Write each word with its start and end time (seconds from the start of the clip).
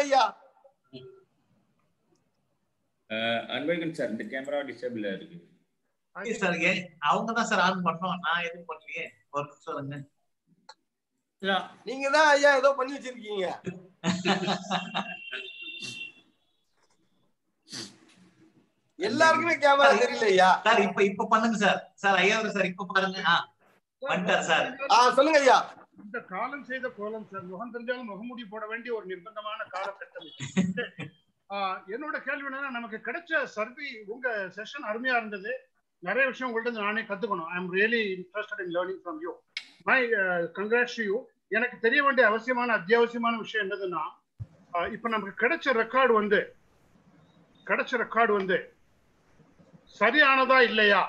சொல்லுங்க 0.00 0.06
ஐயா 0.06 0.24
அன்பழகன் 3.54 3.96
சார் 3.96 4.12
இந்த 4.12 4.24
கேமரா 4.30 4.58
டிசேபிள் 4.68 5.06
இருக்கு. 5.10 5.38
சார் 6.38 6.56
அவங்க 7.08 7.30
தான் 7.32 7.48
சார் 7.50 7.62
ஆன் 7.64 7.84
பண்ணோம். 7.86 8.20
நான் 8.24 8.44
எதுவும் 8.46 8.68
பண்ணலையே. 8.70 9.04
ஒரு 9.32 9.46
நிமிஷம் 9.46 9.74
இருங்க 9.74 9.98
நீங்க 11.86 12.06
தான் 12.10 12.28
ஐயா 12.32 12.50
ஏதோ 12.58 12.70
பண்ணி 12.78 12.92
வச்சிருக்கீங்க. 12.96 13.46
எல்லாருக்குமே 18.98 19.54
கேமரா 19.60 19.90
தெரியல 20.00 20.26
ஐயா 20.30 20.48
சார் 20.64 20.80
இப்ப 20.86 21.02
இப்ப 21.04 21.26
பண்ணுங்க 21.30 21.58
சார் 21.62 21.78
சார் 22.02 22.18
ஐயா 22.22 22.38
சார் 22.56 22.68
இப்ப 22.70 22.86
பாருங்க. 22.90 23.20
ஆ, 23.26 23.36
வந்துட்டார் 24.02 24.44
சார் 24.48 24.66
ஆ 24.90 24.98
சொல்லுங்க 25.16 25.38
ஐயா. 25.42 25.58
இந்த 26.04 26.18
காலம் 26.32 26.66
செய்த 26.68 26.86
கோலம் 26.98 27.26
சார். 27.30 27.48
முகம் 27.52 27.72
தெரிஞ்சாலும் 27.74 28.10
முகமூடி 28.12 28.44
போட 28.52 28.64
வேண்டிய 28.72 28.90
ஒரு 28.98 29.06
நிர்பந்தமான 29.10 29.60
காலகட்டம் 29.74 30.28
என்னோட 31.94 32.16
கேள்வி 32.26 32.46
என்னன்னா 32.48 32.70
நமக்கு 32.76 32.98
கிடைச்ச 33.06 33.40
சர்வி 33.56 33.88
உங்க 34.14 34.26
செஷன் 34.56 34.86
அருமையா 34.90 35.14
இருந்தது. 35.20 35.52
நிறைய 36.02 36.24
விஷயம் 36.28 36.48
உங்கள்ட்ட 36.48 36.68
இருந்து 36.68 36.86
நானே 36.86 37.02
கத்துக்கணும். 37.08 37.48
I 37.54 37.56
am 37.60 37.70
really 37.76 38.02
interested 38.16 38.62
in 38.64 38.74
learning 38.76 39.00
from 39.04 39.20
you 39.24 39.32
my 39.88 39.98
congrats 40.58 40.98
you 41.08 41.16
எனக்கு 41.56 41.76
தெரிய 41.86 42.00
வேண்டிய 42.06 42.24
அவசியமான 42.30 42.74
அத்தியாவசியமான 42.78 43.38
விஷயம் 43.44 43.64
என்னதுன்னா 43.66 44.02
இப்ப 44.96 45.08
நமக்கு 45.14 45.34
கிடைச்ச 45.42 45.72
ரெக்கார்டு 45.82 46.12
வந்து 46.20 46.40
கிடைச்ச 47.66 47.92
ரெக்கார்டு 48.04 48.32
வந்து 48.38 48.58
சரியானதா 50.00 50.58
இல்லையா? 50.68 51.00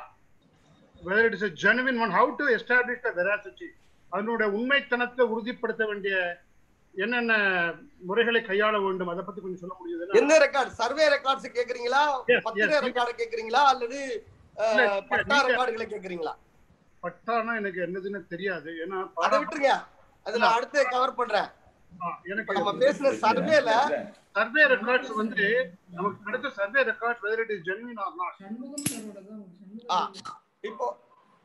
Whether 0.95 1.27
it 1.27 1.37
is 1.37 1.53
genuine 1.63 1.99
one 2.05 2.13
how 2.17 2.31
to 2.39 2.45
establish 2.55 3.05
the 3.05 3.11
veracity 3.19 3.69
அதனுடைய 4.11 4.47
உண்மைத்தனத்தை 4.55 5.23
உறுதிப்படுத்த 5.31 5.83
வேண்டிய 5.85 6.15
என்னென்ன 6.93 7.33
முறைகளை 8.01 8.39
கையாள 8.43 8.73
வேண்டும்? 8.81 9.11
அதை 9.11 9.21
பத்தி 9.23 9.41
கொஞ்சம் 9.41 9.61
சொல்ல 9.61 9.75
முடியுதுன்னா 9.77 10.17
என்ன 10.19 10.37
ரெக்கார்ட் 10.43 10.71
சர்வே 10.79 11.05
ரெக்கார்ட்ஸ் 11.13 11.55
கேக்குறீங்களா? 11.57 12.01
பத்திர. 12.47 12.79
ரெக்கார்டு 12.87 13.13
கேக்குறீங்களா? 13.21 13.61
அல்லது 13.71 13.99
பட்டா 15.11 15.37
ரெக்கார்டுகளை 15.47 15.87
கேக்குறீங்களா? 15.87 16.33
பட்டானா 17.03 17.51
எனக்கு 17.59 17.79
என்னதுன்னு 17.85 18.19
தெரியாது. 18.33 18.69
ஏன்னா 18.83 18.97
அதை 19.23 19.35
விட்டுருங்க. 19.39 19.71
அது 20.25 20.41
நான் 20.41 20.57
அடுத்து 20.57 20.81
கவர் 20.89 21.19
பண்றேன். 21.19 21.49
எனக்கு 22.31 22.57
நம்ம 22.57 22.71
பேசின 22.81 23.13
சர்வேல 23.23 23.69
சர்வே 24.35 24.63
ரெக்கார்ட்ஸ் 24.73 25.13
வந்து 25.17 25.45
நமக்கு 25.95 26.19
கிடைச்ச 26.27 26.49
survey 26.59 26.81
record 26.89 27.23
whether 27.23 27.41
it 27.43 27.53
is 27.55 27.63
genuine 27.67 27.99
or 28.03 28.13
not 28.19 28.37
ஆ, 29.89 29.97
இப்போ 30.63 30.85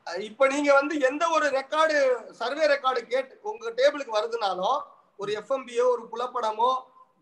இப்போ 0.07 0.45
நீங்க 0.49 0.71
வந்து 0.73 0.95
எந்த 1.01 1.25
ஒரு 1.29 1.47
ரெக்கார்டு 1.51 1.97
சர்வே 2.33 2.65
ரெக்கார்டு 2.67 3.01
கேட்டு 3.13 3.35
உங்க 3.43 3.71
டேபிளுக்கு 3.71 4.17
வருதுனாலும் 4.19 4.79
ஒரு 5.21 5.31
எஃப்எம்பியோ 5.33 5.85
ஒரு 5.95 6.03
புலப்படமோ 6.13 6.71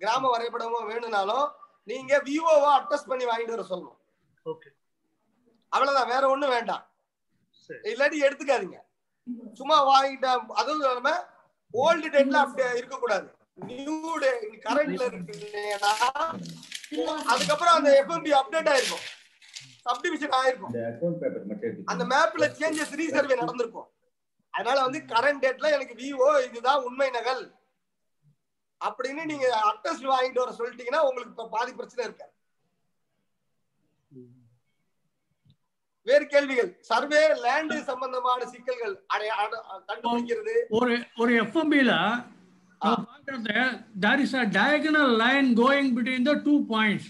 கிராம 0.01 0.31
வரைபடமோ 0.35 0.81
வேணும்னாலும் 0.91 1.47
நீங்க 1.89 2.13
விவோவா 2.27 2.71
அட்டஸ்ட் 2.79 3.11
பண்ணி 3.11 3.25
வாங்கிட்டு 3.25 3.55
வர 3.57 3.65
சொல்லணும். 3.71 3.99
ஓகே 4.47 4.69
அவ்வளவுதான். 5.73 6.11
வேற 6.15 6.29
ஒண்ணும் 6.29 6.55
வேண்டாம். 6.57 6.85
இல்லாட்டி 7.91 8.19
எடுத்துக்காதீங்க. 8.27 8.79
சும்மா 9.55 9.77
வாங்கிட்டா 9.91 10.33
அதுவும் 10.61 10.81
இல்லாம 10.81 11.13
ஓல்டு 11.75 12.09
டேட்ல 12.15 12.39
அப்படி 12.45 12.79
இருக்கக்கூடாது. 12.81 13.29
நியூ 13.69 14.19
டே 14.23 14.31
கரண்ட்ல 14.67 15.05
இருக்குன்னா 15.11 15.93
அதுக்கப்புறம் 17.33 17.77
அந்த 17.79 17.91
எஃப்எம்பி 18.01 18.33
அப்டேட் 18.41 18.71
ஆயிருக்கும். 18.73 19.05
சப்டிவிஷன் 19.85 20.35
ஆயிருக்கும். 20.35 20.73
அந்த 21.85 22.05
மேப்ல 22.05 22.45
சேஞ்சஸ் 22.59 22.95
ரீசர்வே 23.01 23.37
நடந்திருக்கும். 23.37 23.89
அதனால 24.51 24.81
வந்து 24.83 24.99
கரண்ட் 24.99 25.45
டேட்ல 25.45 25.71
எனக்கு 25.71 25.95
விவோ 25.95 26.45
இதுதான் 26.45 26.83
உண்மை 26.83 27.11
நகல். 27.11 27.55
அப்படின்னு 28.85 29.25
நீங்க 29.25 29.61
அட்டஸ்ட் 29.71 30.05
வாங்கிட்டு 30.05 30.39
வர 30.39 30.55
சொல்லிட்டீங்கன்னா 30.59 31.01
உங்களுக்கு 31.01 31.31
இப்ப 31.31 31.49
பாதி 31.49 31.73
பிரச்சனை 31.73 32.05
இருக்காது 32.05 32.33
வேறு 36.03 36.27
கேள்விகள். 36.27 36.77
சர்வே 36.81 37.35
லேண்ட் 37.35 37.85
சம்பந்தமான 37.85 38.47
சிக்கல்கள் 38.47 39.05
அடைய- 39.07 39.35
அட- 39.35 39.64
கண்டுபிடிக்கிறது. 39.89 40.55
ஒரு 40.69 41.07
ஒரு 41.17 41.42
எஃப்எம்பில 41.42 41.92
பார்க்கறது 42.81 43.87
there 44.01 44.19
is 44.19 44.35
a 44.35 44.45
diagonal 44.47 45.17
line 45.17 45.57
going 45.57 45.98
between 45.98 46.25
the 46.25 46.33
two 46.33 46.67
points 46.67 47.08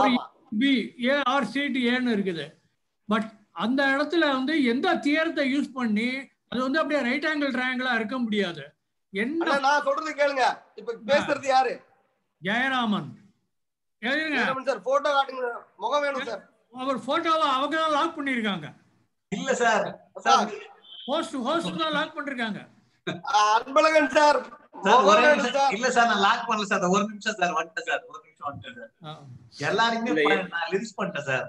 ஆமா. 0.00 0.26
பி 0.60 0.72
ஏ 1.06 1.14
ஆர் 1.34 1.50
சீட் 1.54 1.78
ஏன்னு 1.92 2.14
இருக்குது. 2.16 2.46
பட் 3.08 3.28
அந்த 3.64 3.80
இடத்துல 3.94 4.24
வந்து 4.36 4.54
எந்த 4.72 4.94
தியரத்தை 5.06 5.44
யூஸ் 5.54 5.70
பண்ணி 5.78 6.08
அது 6.50 6.60
வந்து 6.66 6.80
அப்படியே 6.80 7.00
ரைட் 7.08 7.26
ஆங்கிள் 7.30 7.54
ட்ரையாங்கிளா 7.56 7.92
இருக்க 7.98 8.16
முடியாது. 8.24 8.64
என்ன 9.12 9.58
நான் 9.66 9.84
சொல்றது 9.88 10.12
கேளுங்க. 10.20 10.44
இப்ப 10.80 10.96
பேசுறது 11.10 11.48
யாரு? 11.54 11.74
ஜெயராமன். 12.42 13.10
சார் 14.68 14.82
போட்டோ 14.88 15.10
காட்டுங்க. 15.16 15.50
முகம் 15.82 16.02
வேணும் 16.04 16.28
சார். 16.30 16.42
அவர் 16.82 16.98
போட்டோவை 17.08 17.46
அவங்க 17.56 17.74
தான் 17.76 17.94
லாக் 17.98 18.16
பண்ணிருக்காங்க. 18.16 18.66
இல்ல 19.32 19.50
சார். 19.62 19.86
சார். 20.26 20.50
ஹோஸ்ட் 21.08 21.36
ஹோஸ்ட் 21.46 21.80
தான் 21.82 21.94
லாக் 21.98 22.16
பண்ணிருக்காங்க. 22.16 22.60
அன்பழகன் 23.40 24.12
சார் 24.18 24.38
இல்ல 25.76 25.88
சார் 25.96 26.10
நான் 26.12 26.24
லாக் 26.26 26.46
பண்ணல 26.48 26.66
சார். 26.72 26.84
ஒரு 26.94 27.04
நிமிஷம் 27.10 27.38
சார். 27.40 27.56
வந்துட்டேன் 27.58 27.88
சார். 27.90 28.02
சார் 28.44 29.66
ப- 30.18 30.22
நான் 30.54 30.70
லிஸ்ட் 30.74 30.96
பண்ணிட்டேன் 30.96 31.28
சார். 31.28 31.46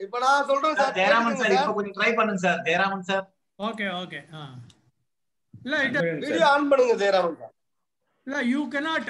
இப்ப 0.00 0.18
நான் 0.18 0.46
சொல்றேன் 0.46 0.76
சார் 0.76 0.86
சார் 0.86 0.98
ஜெயராமன் 0.98 1.38
சார் 1.40 1.54
இப்ப 1.56 1.74
கொஞ்சம் 1.74 1.96
ட்ரை 1.98 2.10
பண்ணுங்க 2.14 2.40
sir 2.40 2.60
Jayaraman 2.66 3.08
sir. 3.08 3.26
Okay 3.58 3.86
okay 3.98 4.20
இல்ல 5.64 5.76
வீடியோ 5.86 6.02
சார் 6.38 6.52
ஆன் 6.52 6.70
பண்ணுங்க 6.70 6.94
ஜெயராமன் 7.02 7.38
சார். 7.40 7.54
இல்ல 8.26 8.38
யூ 8.46 8.60
cannot. 8.72 9.08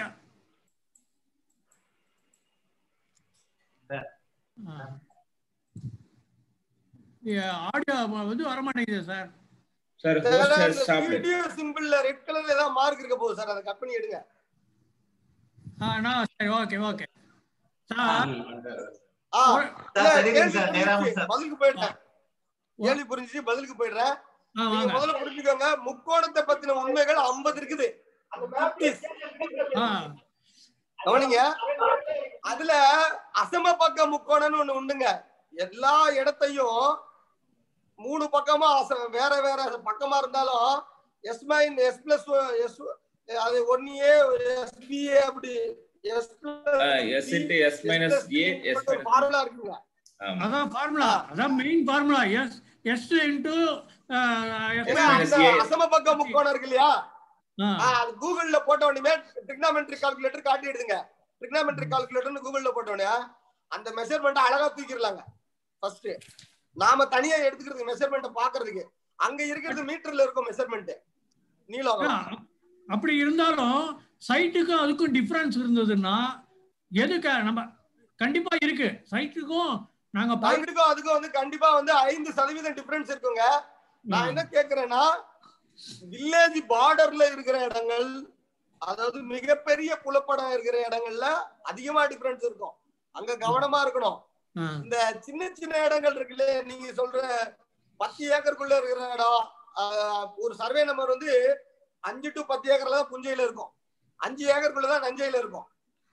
ஆடியோ 7.66 7.96
வந்து 8.24 8.44
வரமாட்டேங்குது 8.44 9.04
சார். 9.04 9.28
சார் 10.84 11.06
வீடியோ 11.12 11.38
சிம்பிள்ல 11.56 11.96
ரெட் 12.02 12.24
கலர்ல 12.26 12.54
ஏதாவது 12.54 12.72
மார்க் 12.72 12.98
இருக்க 12.98 13.16
போகுது 13.16 13.38
சார் 13.40 13.52
அதை 13.54 13.62
கட் 13.62 13.80
பண்ணி 13.80 13.98
எடுங்க. 13.98 14.18
சரி 16.36 16.50
ஓகே 16.50 16.84
ஓகே. 16.84 17.04
சார் 17.84 18.28
புரிஞ்சுச்சு. 20.32 20.58
பதிலுக்கு 21.26 21.64
போயிட்டேன் 21.64 21.96
கேள்வி 22.76 23.02
புரிஞ்சுச்சு 23.02 23.40
பதிலுக்கு 23.40 23.78
போயிடுறேன். 23.78 24.16
முதல்ல 24.58 25.20
புரிஞ்சுக்கோங்க. 25.20 25.86
முக்கோணத்தை 25.86 26.34
பத்தின 26.34 26.70
உண்மைகள் 26.70 27.16
50 27.16 27.44
இருக்குது. 27.44 27.94
கவனிங்க. 31.04 31.52
அதுல 32.40 32.94
அசம 33.42 33.78
பக்க 33.78 34.06
முக்கோணம்னு 34.06 34.42
ஒண்ணு 34.42 34.54
உண்டுங்க. 34.54 35.22
எல்லா 35.52 36.10
இடத்தையும் 36.10 37.00
மூணு 37.96 38.28
பக்கமா 38.32 38.60
அச- 38.60 39.10
வேற 39.10 39.40
வேற 39.40 39.80
பக்கமா 39.84 40.16
இருந்தாலும் 40.16 40.84
S 41.20 41.46
mine 41.46 41.76
S 41.76 42.00
plus 42.04 42.56
S 42.56 42.82
அது 43.44 43.58
one 43.72 43.86
A 44.00 44.12
S 44.54 44.78
B 44.88 45.00
A 45.08 45.18
அப்படி 45.28 45.52
S 46.14 46.30
S 47.18 47.30
into 47.38 47.56
S 47.66 47.80
minus 47.90 48.20
A 48.38 48.44
S 48.70 48.84
formula 49.06 49.40
இருக்குங்க. 49.44 49.74
அதான் 50.44 50.70
ஃபார்முலா 50.74 51.10
அதான் 51.32 51.54
main 51.60 51.82
formula 51.88 52.22
S 52.40 52.56
S 52.92 53.08
into. 53.26 53.54
அசம 55.62 55.82
பக்க 55.94 56.14
முக்கோணம் 56.20 56.52
இருக்கு 56.52 56.68
இல்லையா? 56.70 56.90
அது 57.98 58.10
கூகுள்ல 58.22 58.58
போட்ட 58.68 58.84
உடனே 58.90 59.12
ட்ரிக்னாமெட்ரி 59.48 59.96
கால்குலேட்டர் 60.02 60.46
காட்டிடுதுங்க 60.48 60.96
ட்ரிக்னாமெட்ரி 61.42 61.86
கால்குலேட்டர்னு 61.94 62.44
கூகுள்ல 62.46 62.70
போட்ட 62.76 62.94
உடனே 62.94 63.10
அந்த 63.72 63.88
மெஷர்மெண்ட் 63.98 64.44
அழகா 64.46 64.68
தூக்கிடலாங்க. 64.68 65.22
ஃபர்ஸ்ட் 65.82 66.08
நாம 66.76 67.06
தனியா 67.14 67.36
எடுத்துக்கிறது 67.46 67.90
மெஷர்மெண்ட் 67.90 68.38
பாக்குறதுக்கு. 68.40 68.84
அங்க 69.18 69.40
இருக்கிறது 69.52 69.82
மீட்டர்ல 69.90 70.24
இருக்கும் 70.26 70.48
மெஷர்மெண்ட் 70.50 70.92
நீளம் 71.68 72.02
அப்படி 72.94 73.14
இருந்தாலும் 73.22 73.82
சைட்டுக்கும் 74.28 74.82
அதுக்கும் 74.84 75.14
டிஃபரன்ஸ் 75.16 75.56
இருந்ததுன்னா 75.60 76.16
எதுக்கு? 76.90 77.32
நம்ம 77.48 77.60
கண்டிப்பா 78.20 78.52
இருக்கு. 78.66 78.88
சைட்டுக்கும் 79.12 79.74
நாங்க 80.16 80.34
சைட்டுக்கும் 80.44 80.90
அதுக்கும் 80.92 81.16
வந்து 81.18 81.30
கண்டிப்பா 81.38 81.68
வந்து 81.78 81.92
ஐந்து 82.10 82.30
சதவீதம் 82.38 82.76
டிஃபரன்ஸ் 82.78 83.12
இருக்குங்க. 83.12 83.44
நான் 84.04 84.28
என்ன 84.30 84.42
கேக்குறேன்னா 84.56 85.02
வில்லேஜ் 86.12 86.58
பார்டர்ல 86.72 87.24
இருக்கிற 87.34 87.56
இடங்கள் 87.68 88.08
அதாவது 88.82 89.18
மிகப்பெரிய 89.34 89.90
புலப்படம் 90.04 90.52
இருக்கிற 90.54 90.76
இடங்கள்ல 90.88 91.26
அதிகமா 91.70 92.02
டிஃபரன்ஸ் 92.12 92.44
இருக்கும். 92.48 92.74
அங்க 93.14 93.32
கவனமா 93.46 93.78
இருக்கணும். 93.84 94.18
இந்த 94.84 94.96
சின்ன 95.26 95.50
சின்ன 95.60 95.74
இடங்கள் 95.86 96.16
இருக்குல்ல 96.18 96.46
நீங்க 96.70 96.86
சொல்ற 97.00 97.18
பத்து 98.00 98.22
ஏக்கருக்குள்ள 98.36 98.74
இருக்கிற 98.78 99.08
இடம் 99.16 99.42
ஒரு 100.44 100.54
சர்வே 100.62 100.82
நம்பர் 100.90 101.12
வந்து 101.14 101.32
அஞ்சு 102.08 102.28
டு 102.36 102.42
பத்து 102.50 102.66
ஏக்கர்ல 102.72 102.98
தான் 102.98 103.10
புஞ்சையில 103.12 103.44
இருக்கும். 103.46 103.70
அஞ்சு 104.20 104.44
ஏக்கருக்குள்ள 104.54 104.88
தான் 104.92 105.06
நஞ்சையில 105.06 105.40
இருக்கும். 105.42 105.66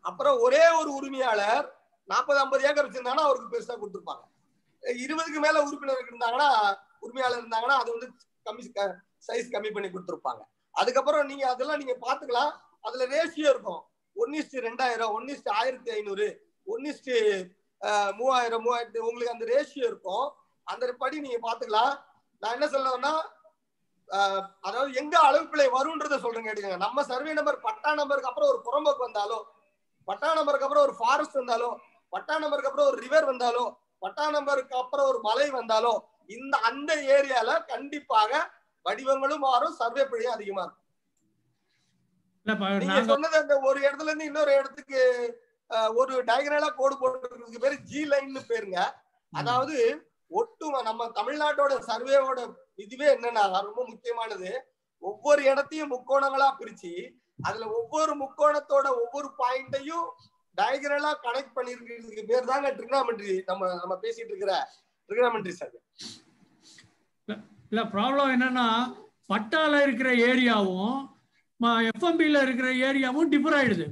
அப்புறம் 0.09 0.35
ஒரே 0.45 0.63
ஒரு 0.79 0.89
உரிமையாளர் 0.99 1.65
நாற்பது 2.09 2.39
ஐம்பது 2.43 2.65
ஏக்கர் 2.69 2.85
வச்சிருந்தாங்கன்னா 2.87 3.27
அவருக்கு 3.27 3.53
பெருசா 3.53 3.75
கொடுத்துருப்பாங்க. 3.79 4.23
இருபதுக்கு 5.03 5.39
மேல 5.45 5.61
உறுப்பினர் 5.67 6.01
இருந்தாங்கன்னா 6.09 6.49
உரிமையாளர் 7.05 7.41
இருந்தாங்கன்னா 7.41 7.77
அது 7.81 7.89
வந்து 7.95 8.07
கம்மி 8.47 8.63
சைஸ் 9.27 9.53
கம்மி 9.53 9.69
பண்ணி 9.75 9.89
கொடுத்துருப்பாங்க. 9.93 10.41
அதுக்கப்புறம் 10.81 11.29
நீங்க 11.29 11.45
அதெல்லாம் 11.53 11.81
நீங்க 11.81 11.95
பாத்துக்கலாம் 12.05 12.51
அதுல 12.87 13.05
ரேஷியோ 13.13 13.47
இருக்கும். 13.53 13.81
ஒன்னிஸ்டு 14.15 14.63
ரெண்டாயிரம் 14.67 15.13
ஒன்னிஸ்டு 15.17 15.49
ஆயிரத்தி 15.59 15.89
ஐநூறு 15.97 16.27
ஒன்னிஸ்டு 16.73 17.15
மூவாயிரம் 18.19 18.63
மூவாயிரத்தி 18.65 18.99
உங்களுக்கு 19.07 19.33
அந்த 19.35 19.45
ரேஷியோ 19.53 19.85
இருக்கும். 19.91 20.27
அந்த 20.67 20.93
படி 21.01 21.17
நீங்க 21.25 21.39
பாத்துக்கலாம் 21.47 21.93
நான் 22.41 22.55
என்ன 22.57 22.67
சொல்றேன்னா 22.75 23.13
அதாவது 24.67 24.91
எங்க 24.93 25.15
அளவு 25.27 25.45
பிழை 25.51 25.67
வரும்ன்றத 25.75 26.17
சொல்றேன் 26.23 26.45
கேட்டுக்கங்க. 26.47 26.79
நம்ம 26.85 27.03
சர்வே 27.03 27.31
நம்பர் 27.33 27.57
பட்டா 27.67 27.91
நம்பருக்கு 27.93 28.29
அப்புறம் 28.31 28.51
ஒரு 28.53 28.59
புறம்போக்கு 28.67 29.07
வந்தாலோ 29.07 29.39
பட்டா 30.07 30.29
நம்பருக்கு 30.33 30.67
அப்புறம் 30.67 30.85
ஒரு 30.87 30.95
ஃபாரஸ்ட் 30.99 31.39
வந்தாலோ 31.41 31.69
பட்டா 32.13 32.35
நம்பருக்கு 32.37 32.69
அப்புறம் 32.69 32.89
ஒரு 32.91 32.99
ரிவர் 33.05 33.29
வந்தாலோ 33.31 33.63
பட்டா 34.03 34.25
நம்பருக்கு 34.29 34.75
அப்புறம் 34.75 35.09
ஒரு 35.11 35.19
மலை 35.19 35.47
வந்தாலோ 35.59 35.93
இந்த 36.29 36.55
அந்த 36.69 36.91
ஏரியால 37.15 37.49
கண்டிப்பாக 37.71 38.31
வடிவங்களும் 38.85 39.45
மாறும் 39.47 39.77
சர்வே 39.79 40.03
பிழையும் 40.11 40.35
அதிகமா 40.35 40.63
இருக்கும். 40.63 40.83
நீங்க 42.83 42.99
சொன்னது 43.11 43.35
அந்த 43.41 43.55
ஒரு 43.69 43.79
இடத்துல 43.85 44.09
இருந்து 44.11 44.29
இன்னொரு 44.29 44.51
இடத்துக்கு 44.59 44.99
ஒரு 45.99 46.13
டயகனலா 46.29 46.69
கோடு 46.77 46.95
போட்டுறதுக்கு 47.01 47.63
பேரு 47.65 47.77
ஜி 47.89 48.01
லைன்னு 48.11 48.43
பேருங்க. 48.51 48.79
அதாவது 49.33 49.77
ஒட்டு 50.31 50.65
நம்ம 50.87 51.07
தமிழ்நாட்டோட 51.19 51.73
சர்வேவோட 51.89 52.39
இதுவே 52.77 53.15
என்னன்னா 53.15 53.61
ரொம்ப 53.61 53.85
முக்கியமானது. 53.87 54.49
ஒவ்வொரு 55.03 55.43
இடத்தையும் 55.43 55.91
முக்கோணங்களா 55.91 56.47
பிரிச்சு 56.59 56.91
அதுல 57.41 57.65
ஒவ்வொரு 57.69 58.13
முக்கோணத்தோட 58.15 58.87
ஒவ்வொரு 59.03 59.33
பாயிண்டையும் 59.37 60.07
டயகனலா 60.57 61.11
கனெக்ட் 61.23 61.55
பண்ணிருக்கிறதுக்கு 61.55 62.23
பேர் 62.25 62.45
தாங்க 62.45 62.71
ட்ரிக்னாமெட்ரி 62.71 63.43
நம்ம 63.45 63.75
நம்ம 63.75 63.95
பேசிட்டு 64.01 64.31
இருக்கிற 64.33 64.53
ட்ரிக்னாமெட்ரி 65.09 65.49
சர்வே 65.49 65.79
இல்ல 67.71 67.81
ப்ராப்ளம் 67.83 68.33
என்னன்னா 68.33 68.67
பட்டால 69.29 69.81
இருக்கிற 69.81 70.09
ஏரியாவும் 70.29 70.97
எஃப்எம்பில 71.85 72.41
இருக்கிற 72.41 72.69
ஏரியாவும் 72.87 73.31
டிஃபர் 73.31 73.55
ஆயிடுது. 73.55 73.85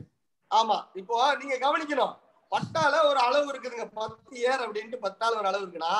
ஆமா. 0.52 0.78
இப்போ 0.94 1.36
நீங்க 1.36 1.56
கவனிக்கணும். 1.58 2.14
பட்டால 2.52 3.08
ஒரு 3.08 3.20
அளவு 3.20 3.54
இருக்குதுங்க. 3.54 3.86
பத்து 3.94 4.40
ஏர் 4.42 4.62
அப்படின்ட்டு 4.62 4.98
பத்தால 5.02 5.38
ஒரு 5.38 5.48
அளவு 5.48 5.64
இருக்குன்னா. 5.66 5.94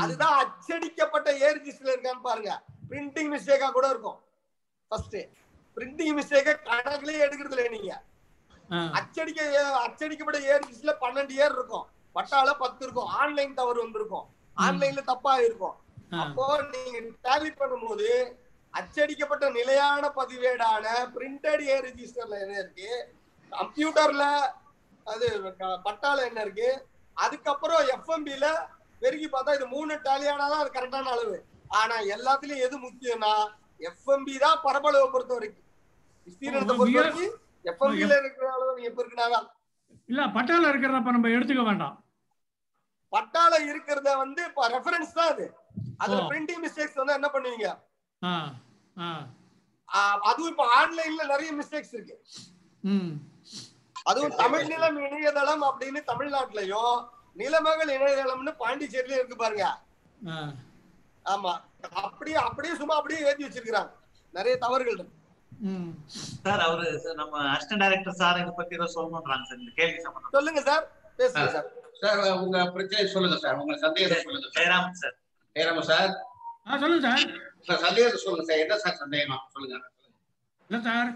அதுதான் 0.00 0.36
அச்சடிக்கப்பட்ட 0.42 1.28
ஏர் 1.38 1.56
ரிஜிஸ்டர்ல 1.58 1.94
இருக்கான்னு 1.94 2.22
பாருங்க. 2.22 2.52
பிரிண்டிங் 2.90 3.30
மிஸ்டேக்கா 3.34 3.68
கூட 3.70 3.88
இருக்கும். 3.88 4.18
ஃபர்ஸ்ட் 4.90 5.18
பிரிண்டிங் 5.76 6.16
மிஸ்டேக்க 6.18 6.52
கணக்குலயே 6.70 7.20
எடுக்கிறது 7.26 7.54
இல்லை 7.56 7.68
நீங்க. 7.68 7.92
அச்சடிக்க 8.98 9.40
அச்சடிக்கப்பட்ட 9.86 10.40
ஏர் 10.42 10.62
ரிஜிஸ்டர்ல 10.62 10.94
பன்னெண்டு 11.04 11.34
ஏர் 11.44 11.54
இருக்கும். 11.58 11.86
பட்டால 12.16 12.50
பத்து 12.58 12.82
இருக்கும். 12.84 13.10
ஆன்லைன் 13.20 13.54
தவறு 13.54 13.80
வந்திருக்கும். 13.82 14.26
ஆன்லைன்ல 14.56 15.02
தப்பா 15.04 15.34
இருக்கும் 15.38 15.76
அப்போ 16.20 16.46
நீங்க 16.72 16.98
டேலி 17.26 17.50
பண்ணும்போது 17.60 18.08
அச்சடிக்கப்பட்ட 18.74 19.50
நிலையான 19.50 20.12
பதிவேடான 20.16 20.84
பிரிண்டட் 21.14 21.62
ஏ 21.68 21.76
ரெஜிஸ்டர்ல 21.80 22.40
என்ன 22.40 22.58
இருக்கு? 22.58 22.90
கம்ப்யூட்டர்ல 23.52 24.24
அது 25.06 25.26
பட்டால 25.84 26.18
என்ன 26.28 26.40
இருக்கு? 26.40 26.70
அதுக்கப்புறம் 27.16 27.82
எஃப்எம்பில 27.96 28.46
பெருகி 29.02 29.28
பார்த்தா 29.28 29.54
இது 29.54 29.66
மூணு 29.66 29.94
டேலியானாதான் 30.04 30.62
அது 30.62 30.70
கரெக்டான 30.70 31.10
அளவு. 31.10 31.36
ஆனா 31.70 32.00
எல்லாத்துலயும் 32.14 32.64
எது 32.66 32.76
முக்கியம்னா 32.78 33.32
எஃப்எம்பி 33.80 34.38
தான் 34.38 34.58
பரப்பளவை 34.64 35.10
பொறுத்த 35.10 35.34
வரைக்கும். 35.34 35.64
விஸ்தீர்ணத்தை 36.26 36.76
பொறுத்த 36.76 36.98
வரைக்கும் 36.98 37.32
எஃப்எம்பில 37.64 38.16
இருக்கிற 38.18 38.52
அளவு 38.52 38.74
நீங்க 38.74 38.88
எப்ப 38.88 39.02
இருக்குனாதான் 39.02 39.46
இல்ல 40.08 40.22
பட்டால 40.28 40.68
இருக்கிறத 40.72 41.12
நம்ம 41.12 41.28
எடுத்துக்க 41.28 41.64
வேண்டாம். 41.64 41.96
பட்டால 43.12 43.54
இருக்கிறத 43.66 44.16
வந்து 44.16 44.44
இப்ப 44.44 44.68
ரெஃபரன்ஸ் 44.68 45.12
தான் 45.12 45.28
அது. 45.28 45.46
அதுல. 45.98 46.20
பிரிண்டிங் 46.22 46.62
மிஸ்டேக்ஸ் 46.62 46.94
வந்து 46.94 47.12
என்ன 47.12 47.28
பண்ணுவீங்க? 47.32 47.66
ஆ 48.22 48.32
ஆ. 48.96 49.08
ஆஹ் 49.88 50.18
அதுவும் 50.20 50.50
இப்ப 50.50 50.64
ஆன்லைன்ல 50.76 51.26
நிறைய 51.26 51.52
மிஸ்டேக்ஸ் 51.52 51.94
இருக்கு. 51.94 52.16
ம். 52.84 53.12
அதுவும் 54.02 54.34
தமிழ் 54.36 54.66
நிலம் 54.66 54.96
இணையதளம் 54.98 55.62
அப்படின்னு 55.62 56.00
தமிழ்நாட்டுலயும் 56.04 56.94
நிலமகள் 57.36 57.94
இணையதளம்னு 57.96 58.52
பாண்டிச்சேரியில 58.58 59.18
இருக்கு 59.18 59.36
பாருங்க. 59.36 59.66
ஆமா. 61.26 61.52
அப்படியே 62.02 62.36
அப்படியே 62.42 62.74
சும்மா 62.74 62.94
அப்படியே 62.94 63.20
ஏத்தி 63.26 63.44
வச்சிருக்காங்க 63.44 63.90
நிறைய 64.34 64.54
தவறுகள் 64.56 64.96
இருக்கு. 64.96 65.14
ம். 65.62 65.90
சார் 66.42 66.60
அவரு 66.60 66.86
சார் 66.98 67.14
நம்ம 67.14 67.42
அசிஸ்டன்ட் 67.52 67.82
டைரக்டர் 67.84 68.18
சார் 68.20 68.40
இதை 68.40 68.52
பத்தி 68.56 68.74
ஏதோ 68.74 68.88
சொல்லணும்ன்றாங்க 68.94 69.44
சார் 69.44 69.58
இந்த 69.58 69.72
கேள்வி 69.74 70.00
சம்பந்தம். 70.00 70.32
சொல்லுங்க 70.32 70.62
சார். 70.62 70.84
பேசுங்க 71.18 71.48
சார். 71.52 71.68
சார் 72.00 72.20
உங்க 72.40 72.58
பிரச்சனை 72.70 73.06
சொல்லுங்க 73.06 73.36
சார். 73.36 73.58
உங்க 73.58 73.76
சந்தேகத்தை 73.76 74.18
சொல்லுங்க 74.22 74.46
சார். 74.46 74.56
ஜெயராம் 74.58 74.92
சார். 74.94 75.16
ஏறாம 75.56 75.82
சார். 75.82 76.12
ஆ 76.66 76.78
சொல்லுங்க 76.78 77.04
சார். 77.08 77.24
உங்க 77.60 77.76
சந்தேகத்தை 77.86 78.20
சொல்லுங்க 78.20 78.46
சார். 78.48 78.62
என்ன 78.64 78.78
சார் 78.78 78.96
சந்தேகம்? 78.96 79.44
சொல்லுங்க. 79.52 79.76
இல்ல 80.70 80.80
சார். 80.80 81.10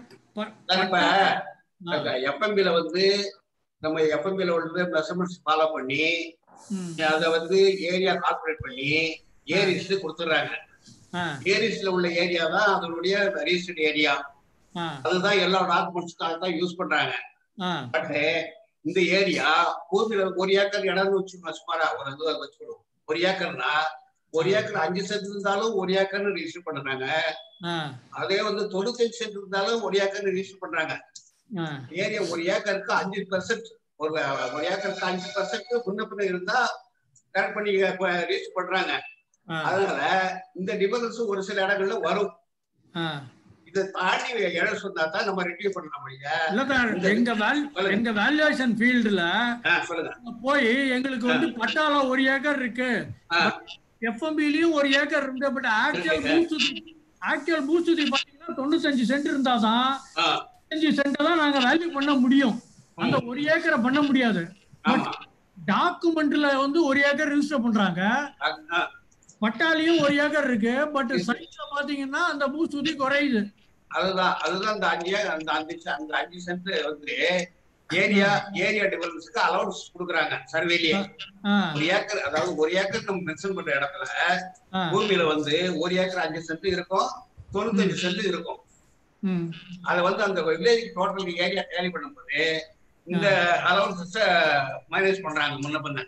சார் 0.69 0.83
இப்ப 0.83 0.99
எஃப்எம்பில 2.29 2.71
வந்து 2.73 3.03
நம்ம 3.83 4.01
எஃப்எம்பில 4.15 4.53
வந்து 4.57 4.81
மெஷர்மெண்ட்ஸ் 4.93 5.41
ஃபாலோ 5.43 5.65
பண்ணி 5.73 6.03
அதை 7.09 7.27
வந்து 7.35 7.57
ஏரியா 7.91 8.13
கால்குலேட் 8.23 8.63
பண்ணி 8.63 8.87
ஏரிஸ் 9.47 9.91
கொடுத்துட்றாங்க. 10.01 10.53
ஏரிஸ்ல 11.51 11.91
உள்ள 11.95 12.07
ஏரியா 12.23 12.45
தான் 12.55 12.71
அதனுடைய 12.73 13.13
ரெஜிஸ்டர்ட் 13.37 13.83
ஏரியா 13.89 14.13
அதுதான் 15.03 15.39
எல்லா 15.45 15.59
டாக்குமெண்ட்ஸ்க்காக 15.69 16.35
தான் 16.41 16.55
யூஸ் 16.57 16.79
பண்றாங்க. 16.79 17.13
பட் 17.93 18.11
இந்த 18.85 18.99
ஏரியா 19.17 19.47
பூமியில 19.89 20.25
ஒரு 20.41 20.51
ஏக்கர் 20.61 20.89
இடம்னு 20.89 21.17
வச்சுக்கோங்க 21.17 21.53
சுமாரா 21.59 21.87
ஒரு 21.95 22.11
இது 22.11 22.25
வச்சுக்கணும் 22.41 22.81
ஒரு 23.07 23.19
ஏக்கர்னா 23.29 23.71
ஒரு 24.33 24.49
ஏக்கர் 24.57 24.83
அஞ்சு 24.85 25.03
சென்ட் 25.09 25.29
இருந்தாலும் 25.29 25.73
ஒரு 25.81 25.91
ஏக்கர்னு 26.01 26.35
ரிஜிஸ்டர் 26.37 26.67
பண்றாங்க 26.69 27.05
அதே 28.19 28.39
வந்து 28.47 28.63
தொண்ணூத்தஞ்சு 28.73 29.19
சென்ட் 29.19 29.39
இருந்தாலும் 29.39 29.79
ஒரு 29.87 29.97
ஏக்கர்னு 30.03 30.35
ரிஜிஸ்டர் 30.35 30.63
பண்றாங்க 30.65 30.95
ஏரியா 31.97 32.21
ஒரு 32.31 32.41
ஏக்கருக்கு 32.53 32.91
அஞ்சு 32.93 33.21
பர்சன்ட் 33.29 33.67
ஒரு 33.99 34.11
ஒரு 34.55 34.63
ஏக்கருக்கு 34.71 35.05
அஞ்சு 35.05 35.29
பர்சன்ட் 35.35 35.71
முன்ன 35.87 36.25
இருந்தா 36.25 36.57
கரெக்ட் 37.35 37.55
பண்ணி 37.55 37.71
ரிஜிஸ்டர் 38.29 38.57
பண்றாங்க. 38.57 38.93
அதனால 39.47 40.01
இந்த 40.55 40.71
டிஃபரன்ஸ் 40.73 41.19
ஒரு 41.25 41.41
சில 41.43 41.57
இடங்கள்ல 41.65 41.97
வரும். 42.01 42.31
இதை 43.67 43.81
தாண்டி 43.95 44.29
இடம் 44.57 44.81
சொன்னா 44.81 45.03
தான் 45.07 45.25
நம்ம 45.27 45.43
ரிட்ரீவ் 45.43 45.75
பண்ண 45.75 45.97
முடியும் 46.03 46.59
எங்க 47.11 47.31
எங்க 47.93 48.11
வேல்யூவேஷன் 48.19 48.73
ஃபீல்டுல 48.79 49.23
போய் 50.43 50.67
எங்களுக்கு 50.95 51.27
வந்து 51.27 51.47
பட்டால 51.59 52.03
ஒரு 52.09 52.21
ஏக்கர் 52.33 52.59
இருக்கு. 52.61 52.91
எஃப்எம்பிலையும் 54.09 54.75
ஒரு 54.79 54.89
ஏக்கர் 54.99 55.25
இருக்கு 55.25 55.49
பட் 55.55 55.69
ஆக்சுவல் 55.77 56.21
பூசுதி 56.27 56.69
ஆக்சுவல் 57.21 57.65
பூசுதி 57.69 58.03
பாத்தீங்கன்னா 58.07 58.57
தொண்ணூத்தஞ்சு 58.59 59.05
சென்ட் 59.11 59.31
இருந்தாதான் 59.31 59.87
அஞ்சு 60.71 60.89
சென்ட் 60.97 61.19
தான் 61.27 61.41
நாங்க 61.41 61.59
வேல்யூ 61.65 61.87
பண்ண 61.97 62.11
முடியும். 62.23 62.55
அந்த 63.03 63.17
ஒரு 63.29 63.41
ஏக்கரை 63.53 63.77
பண்ண 63.85 63.99
முடியாது. 64.07 64.41
டாக்குமெண்ட்ல 65.57 66.47
வந்து 66.63 66.79
ஒரு 66.89 66.99
ஏக்கர் 67.09 67.31
ரிஜிஸ்டர் 67.33 67.65
பண்றாங்க. 67.65 68.01
பட்டாலையும் 69.43 69.99
ஒரு 70.05 70.13
ஏக்கர் 70.23 70.47
இருக்கு. 70.49 70.73
பட் 70.95 71.13
சைட்ல 71.27 71.63
பாத்தீங்கன்னா 71.75 72.21
அந்த 72.31 72.45
பூசுதி 72.55 72.93
குறையுது. 73.03 73.41
அதுதான் 73.91 74.35
அதுதான் 74.45 74.73
அந்த 74.75 74.87
அஞ்சு 74.93 75.13
அந்த 75.35 75.49
அஞ்சு 75.57 75.75
அந்த 75.97 76.11
அஞ்சு 76.21 76.39
சென்ட் 76.47 76.69
வந்து 76.89 77.13
ஏரியா 77.89 78.29
ஏரியா 78.65 78.85
டெவலப்மெண்ட்ஸ்க்கு 78.93 79.41
அலவன்ஸ் 79.47 79.83
கொடுக்குறாங்க 79.93 80.33
சர்வேலயே 80.53 80.97
ஒரு 81.75 81.85
ஏக்கர் 81.97 82.25
அதாவது 82.27 82.51
ஒரு 82.63 82.71
ஏக்கர் 82.81 83.07
நம்ம 83.09 83.21
மென்ஷன் 83.29 83.55
பண்ற 83.57 83.71
இடத்துல 83.79 84.05
பூமியில 84.93 85.25
வந்து 85.33 85.53
ஒரு 85.83 85.93
ஏக்கர் 86.03 86.23
அஞ்சு 86.25 86.41
சென்ட் 86.49 86.67
இருக்கும் 86.75 87.09
தொண்ணூத்தஞ்சு 87.53 87.97
சென்ட் 88.03 88.25
இருக்கும். 88.31 88.59
அதை 89.89 89.99
வந்து 90.07 90.21
அந்த 90.27 90.39
வில்லேஜ் 90.47 90.85
டோட்டல் 90.95 91.29
ஏரியா 91.45 91.63
டேலி 91.73 91.89
பண்ணும்போது 91.95 92.41
இந்த 93.07 93.27
அலவன்சஸ் 93.69 94.17
மைனஸ் 94.93 95.25
பண்றாங்க 95.25 95.55
முன்ன 95.65 95.79
பண்ண 95.85 95.99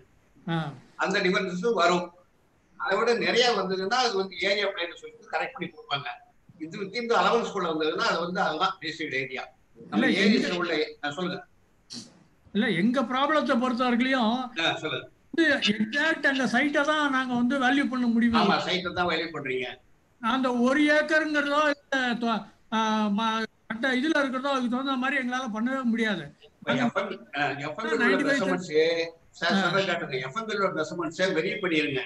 அந்த 1.04 1.16
டிஃபரன்ஸும் 1.26 1.80
வரும். 1.82 2.06
அதை 2.80 2.94
விட 2.98 3.12
நிறைய 3.26 3.46
வந்ததுன்னா 3.60 3.98
அது 4.06 4.14
வந்து 4.22 4.36
ஏரியா 4.50 4.68
பிளான் 4.74 5.00
சொல்லிட்டு 5.02 5.32
கரெக்ட் 5.34 5.56
பண்ணி 5.56 5.68
கொடுப்பாங்க. 5.70 6.08
இது 6.66 6.76
இந்த 7.02 7.14
அலவன்ஸ் 7.22 7.56
கூட 7.56 7.66
வந்ததுன்னா 7.72 8.06
அது 8.12 8.20
வந்து 8.26 8.40
அதுதான் 8.48 8.74
டிஸ்ட்ரிக்ட் 8.82 9.18
ஏரியா 9.22 9.44
நம்ம 9.92 10.08
ஏரியாஸ்ல 10.22 10.60
உள்ள 10.62 10.74
சொல்லுங்க. 11.18 11.40
இல்ல 12.56 12.68
எங்க 12.82 13.00
ப்ராப்ளத்தை 13.12 13.56
பொறுத்த 13.64 13.84
வரைக்கும் 13.88 14.40
எக்ஸாக்ட் 15.74 16.30
அந்த 16.32 16.46
சைட்டை 16.54 16.82
தான் 16.92 17.04
நாங்க 17.16 17.34
வந்து 17.42 17.56
வேல்யூ 17.66 17.84
பண்ண 17.92 18.06
முடியும். 18.14 18.40
ஆமா 18.40 18.56
சைட்டை 18.68 18.92
தான் 19.00 19.10
வேல்யூ 19.12 19.28
பண்றீங்க. 19.36 19.68
அந்த 20.22 20.48
ஒரு 20.68 20.82
ஏக்கருங்கிறதோ 20.96 21.62
மற்ற 23.70 23.88
இதுல 23.96 24.20
இருக்கிறதோ 24.22 24.52
அதுக்கு 24.52 24.74
தகுந்த 24.76 24.96
மாதிரி 24.98 25.20
எங்களால 25.22 25.48
பண்ணவே 25.56 25.82
முடியாது. 25.90 26.24
எஃப்எம் 26.78 27.12
உள்ள 27.84 27.94
95 28.00 28.26
மெஷர்மெண்ட்ஸ் 28.30 28.72
சார் 29.40 29.60
சொல்ற 29.62 29.82
காட்டுங்க 29.90 30.18
எஃப்எம் 30.26 30.50
உள்ள 30.54 30.70
மெஷர்மெண்ட்ஸை 30.78 31.28
வெரி 31.38 31.52
பண்ணிருங்க. 31.62 32.02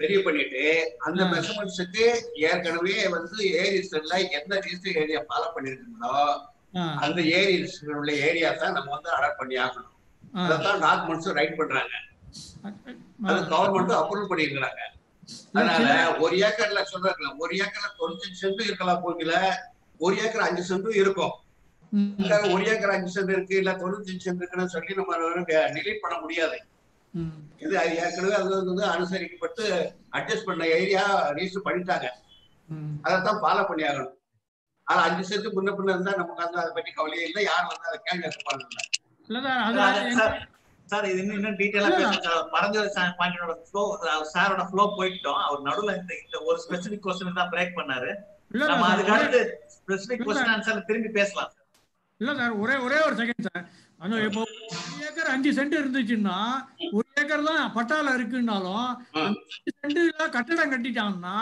வெரி 0.00 0.16
பண்ணிட்டு 0.22 0.62
அந்த. 1.06 1.20
மெஷர்மெண்ட்ஸுக்கு 1.32 2.04
ஏற்கனவே 2.46 2.96
வந்து 3.08 3.36
ஏரிஸ்ல 3.60 4.00
எந்த 4.38 4.54
ரிஜிஸ்டர் 4.58 5.00
ஏரியா 5.02 5.22
ஃபாலோ 5.28 5.48
பண்ணிருக்கீங்களோ 5.54 6.14
அந்த 7.04 7.20
ஏரிஸ் 7.38 7.76
உள்ள 7.94 8.12
ஏரியா 8.28 8.48
தான் 8.54 8.76
நம்ம 8.76 8.90
வந்து 8.90 9.10
அடாப்ட் 9.10 9.40
பண்ணி 9.42 9.56
ஆகணும். 9.64 9.90
அதான் 10.46 10.82
டாக்குமெண்ட்ஸ் 10.84 11.36
ரைட் 11.38 11.58
பண்றாங்க. 11.58 11.94
அது 13.26 13.38
ஆ. 13.38 13.48
கவர்மெண்ட் 13.52 13.98
அப்ரூவ் 13.98 14.30
பண்ணிருக்காங்க 14.30 14.82
அதனால 15.58 15.94
ஒரு 16.24 16.34
ஏக்கர்ல 16.48 16.80
சொல்றாங்க 16.92 17.30
ஒரு 17.44 17.52
ஏக்கர்ல 17.64 17.88
தொண்ணூத்தஞ்சு 18.00 18.40
சென்ட் 18.42 18.66
இருக்கலாம் 18.68 19.02
பூமியில 19.04 19.34
ஒரு 20.00 20.14
ஏக்கர் 20.24 20.46
அஞ்சு 20.46 20.62
சென்ட்டும் 20.68 21.00
இருக்கும். 21.02 21.34
ஒரு 22.54 22.62
ஏக்கர் 22.72 22.94
அஞ்சு 22.94 23.10
சென்ட் 23.14 23.32
இருக்கு 23.34 23.54
இல்ல 23.60 23.72
தொண்ணூத்தி 23.82 24.14
சென்ட் 24.24 24.40
இருக்குன்னு 24.42 24.72
சொல்லி 24.74 24.98
நம்ம 25.00 25.42
டிலீட் 25.76 26.04
பண்ண 26.04 26.16
முடியாது. 26.24 26.56
இது 27.64 27.74
ஏற்கனவே 28.04 28.34
அது 28.40 28.50
வந்து 28.70 28.84
அனுசரிக்கப்பட்டு 28.94 29.64
அட்ஜஸ்ட் 30.18 30.48
பண்ண 30.48 30.62
ஏரியா 30.78 31.04
ரிஜிஸ்டர் 31.36 31.66
பண்ணிட்டாங்க. 31.68 32.06
அதைத்தான் 33.06 33.40
ஃபாலோ 33.42 33.64
பண்ணி 33.70 33.84
ஆகணும் 33.90 34.14
ஆனா 34.86 35.00
அஞ்சு 35.08 35.22
சென்ட் 35.28 35.54
முன்ன 35.56 35.74
பின்ன 35.76 35.94
இருந்தா 35.94 36.14
நமக்கு 36.20 36.44
வந்து 36.44 36.60
அதை 36.62 36.72
பத்தி 36.78 36.90
கவலையே 36.96 37.26
இல்லை. 37.28 37.42
யாரும் 37.50 37.70
வந்து 37.72 37.88
அதை 37.90 38.00
கேள்வி 38.06 38.26
இல்ல 39.28 40.26
சார் 40.86 41.06
இது 41.10 41.18
இன்னும் 41.22 41.38
இன்னும் 41.38 41.58
டீட்டெயிலா 41.60 41.88
இல்ல. 41.88 41.98
பேசுங்க 42.00 42.24
சார் 42.26 42.42
பரஞ்ச 42.54 42.78
பாண்டியனோட 43.18 43.54
ஃப்ளோ 43.66 43.82
சாரோட 44.32 44.62
ஃப்ளோ 44.70 44.84
போயிட்டோம். 44.98 45.40
அவர் 45.46 45.66
நடுவுல 45.68 45.92
இந்த 46.00 46.12
இந்த 46.22 46.36
ஒரு 46.48 46.58
ஸ்பெசிபிக் 46.64 47.04
கொஸ்டின் 47.06 47.38
தான் 47.38 47.52
பிரேக் 47.52 47.76
பண்ணாரு. 47.78 48.10
இல்ல 48.54 48.64
நம்ம 48.66 48.84
சார், 48.84 48.94
அதுக்கு 48.94 49.14
அடுத்து 49.16 49.40
ஸ்பெசிபிக். 49.76 50.24
கொஸ்டின் 50.26 50.52
ஆன்சர் 50.54 50.86
திரும்பி 50.88 51.12
பேசலாம் 51.18 51.52
இல்ல 52.20 52.32
சார் 52.40 52.52
ஒரே 52.62 52.74
ஒரே 52.84 52.98
ஒரு 53.06 53.14
செகண்ட் 53.20 53.46
சார். 53.48 53.64
அந்த 54.00 54.16
இப்போ 54.26 54.40
ஒரு 54.42 54.54
ஏக்கர் 55.06 55.30
அஞ்சு 55.32 55.50
சென்ட் 55.56 55.74
இருந்துச்சுன்னா 55.80 56.36
ஒரு 56.92 57.06
ஏக்கர் 57.20 57.46
தான் 57.48 57.62
பட்டால 57.76 58.14
இருக்குன்னாலும் 58.18 58.86
அஞ்சு 59.22 59.70
சென்ட்ல 59.76 60.02
கட்டடம் 60.36 60.72
கட்டிட்டாங்கன்னா 60.74 61.36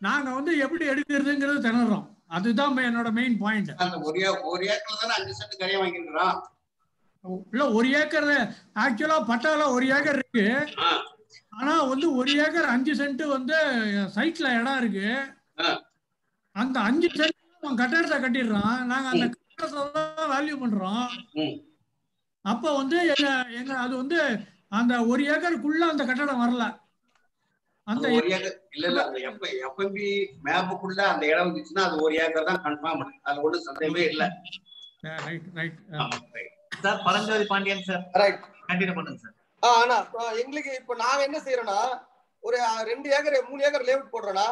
நாங்க 0.00 0.28
வந்து 0.38 0.52
எப்படி 0.64 0.84
எடுக்கிறதுங்கிறது 0.92 1.60
திணறோம். 1.66 2.06
அதுதான் 2.36 2.78
என்னோட 2.88 3.08
மெயின் 3.16 3.36
பாயிண்ட் 3.40 3.70
அந்த 3.82 3.96
ஒரு 4.08 4.20
ஒரு 4.52 4.62
ஏக்கர்ல 4.74 5.00
தானே 5.02 5.14
அஞ்சு 5.18 5.34
சென்ட் 5.38 5.58
கரையை 5.60 5.78
வாங்கிக்கிறான் 5.82 6.36
இல்ல 7.52 7.64
ஒரு 7.78 7.88
ஏக்கர் 8.00 8.28
ஆக்சுவலா 8.82 9.18
பட்டால 9.28 9.66
ஒரு 9.74 9.86
ஏக்கர் 9.96 10.18
இருக்கு. 10.18 10.46
ஆனா 11.58 11.74
வந்து 11.90 12.06
ஒரு 12.20 12.32
ஏக்கர் 12.44 12.72
அஞ்சு 12.72 12.92
சென்ட் 13.00 13.22
வந்து 13.34 13.56
சைட்ல 14.16 14.48
இடம் 14.58 14.78
இருக்கு. 14.82 15.08
அந்த 16.56 16.76
அஞ்சு 16.88 17.08
சென்ட் 17.18 17.38
அவன் 17.56 17.80
கட்டடத்தை 17.80 18.18
கட்டிடுறான். 18.18 18.78
நாங்க 18.90 19.08
அந்த 19.12 19.26
கட்டடத்தை 19.28 19.82
தான் 20.16 20.32
வேல்யூ 20.32 20.56
பண்றோம். 20.62 21.04
அப்ப 22.44 22.64
வந்து 22.80 22.96
எங்க 23.54 23.72
அது 23.84 23.94
வந்து 23.96 24.18
அந்த 24.78 24.94
ஒரு 25.10 25.22
ஏக்கருக்குள்ள 25.32 25.82
அந்த 25.92 26.04
கட்டடம் 26.04 26.42
வரல. 26.42 26.64
அந்த 27.86 28.06
ஒரு 28.16 28.26
ஏக்கர் 28.36 28.56
இல்ல 28.76 28.86
இல்ல 28.88 29.00
எப்ப 29.28 29.46
எஃப்எம்பி 29.68 30.08
மேப்புக்குள்ள 30.46 31.00
அந்த 31.12 31.24
இடம் 31.30 31.48
வந்துச்சுன்னா 31.48 31.84
அது 31.88 31.96
ஒரு 32.06 32.16
ஏக்கர் 32.24 32.50
தான் 32.50 32.64
கன்ஃபார்ம் 32.66 33.00
அது 33.30 33.44
ஒண்ணும் 33.46 33.66
சந்தேகமே 33.68 34.04
இல்ல. 34.12 34.24
Right 35.26 35.48
right. 35.56 35.78
Sir 36.84 37.02
Paranjothi 37.06 37.44
Pandian 37.52 37.86
sir. 37.88 38.02
Right 38.20 38.40
continue 38.68 38.94
பண்ணுங்க 38.98 39.20
சார். 39.24 39.36
ஆனா 39.62 39.96
எங்களுக்கு 40.42 40.72
இப்ப 40.80 40.94
நாங்க 41.04 41.20
என்ன 41.28 41.38
செய்யறோம்னா 41.46 41.80
ஒரு 42.44 42.58
ரெண்டு 42.90 43.08
ஏக்கர் 43.16 43.36
மூணு 43.50 43.64
ஏக்கர் 43.66 43.86
லேஅவுட் 43.88 44.14
போடுறோம்னா 44.14 44.46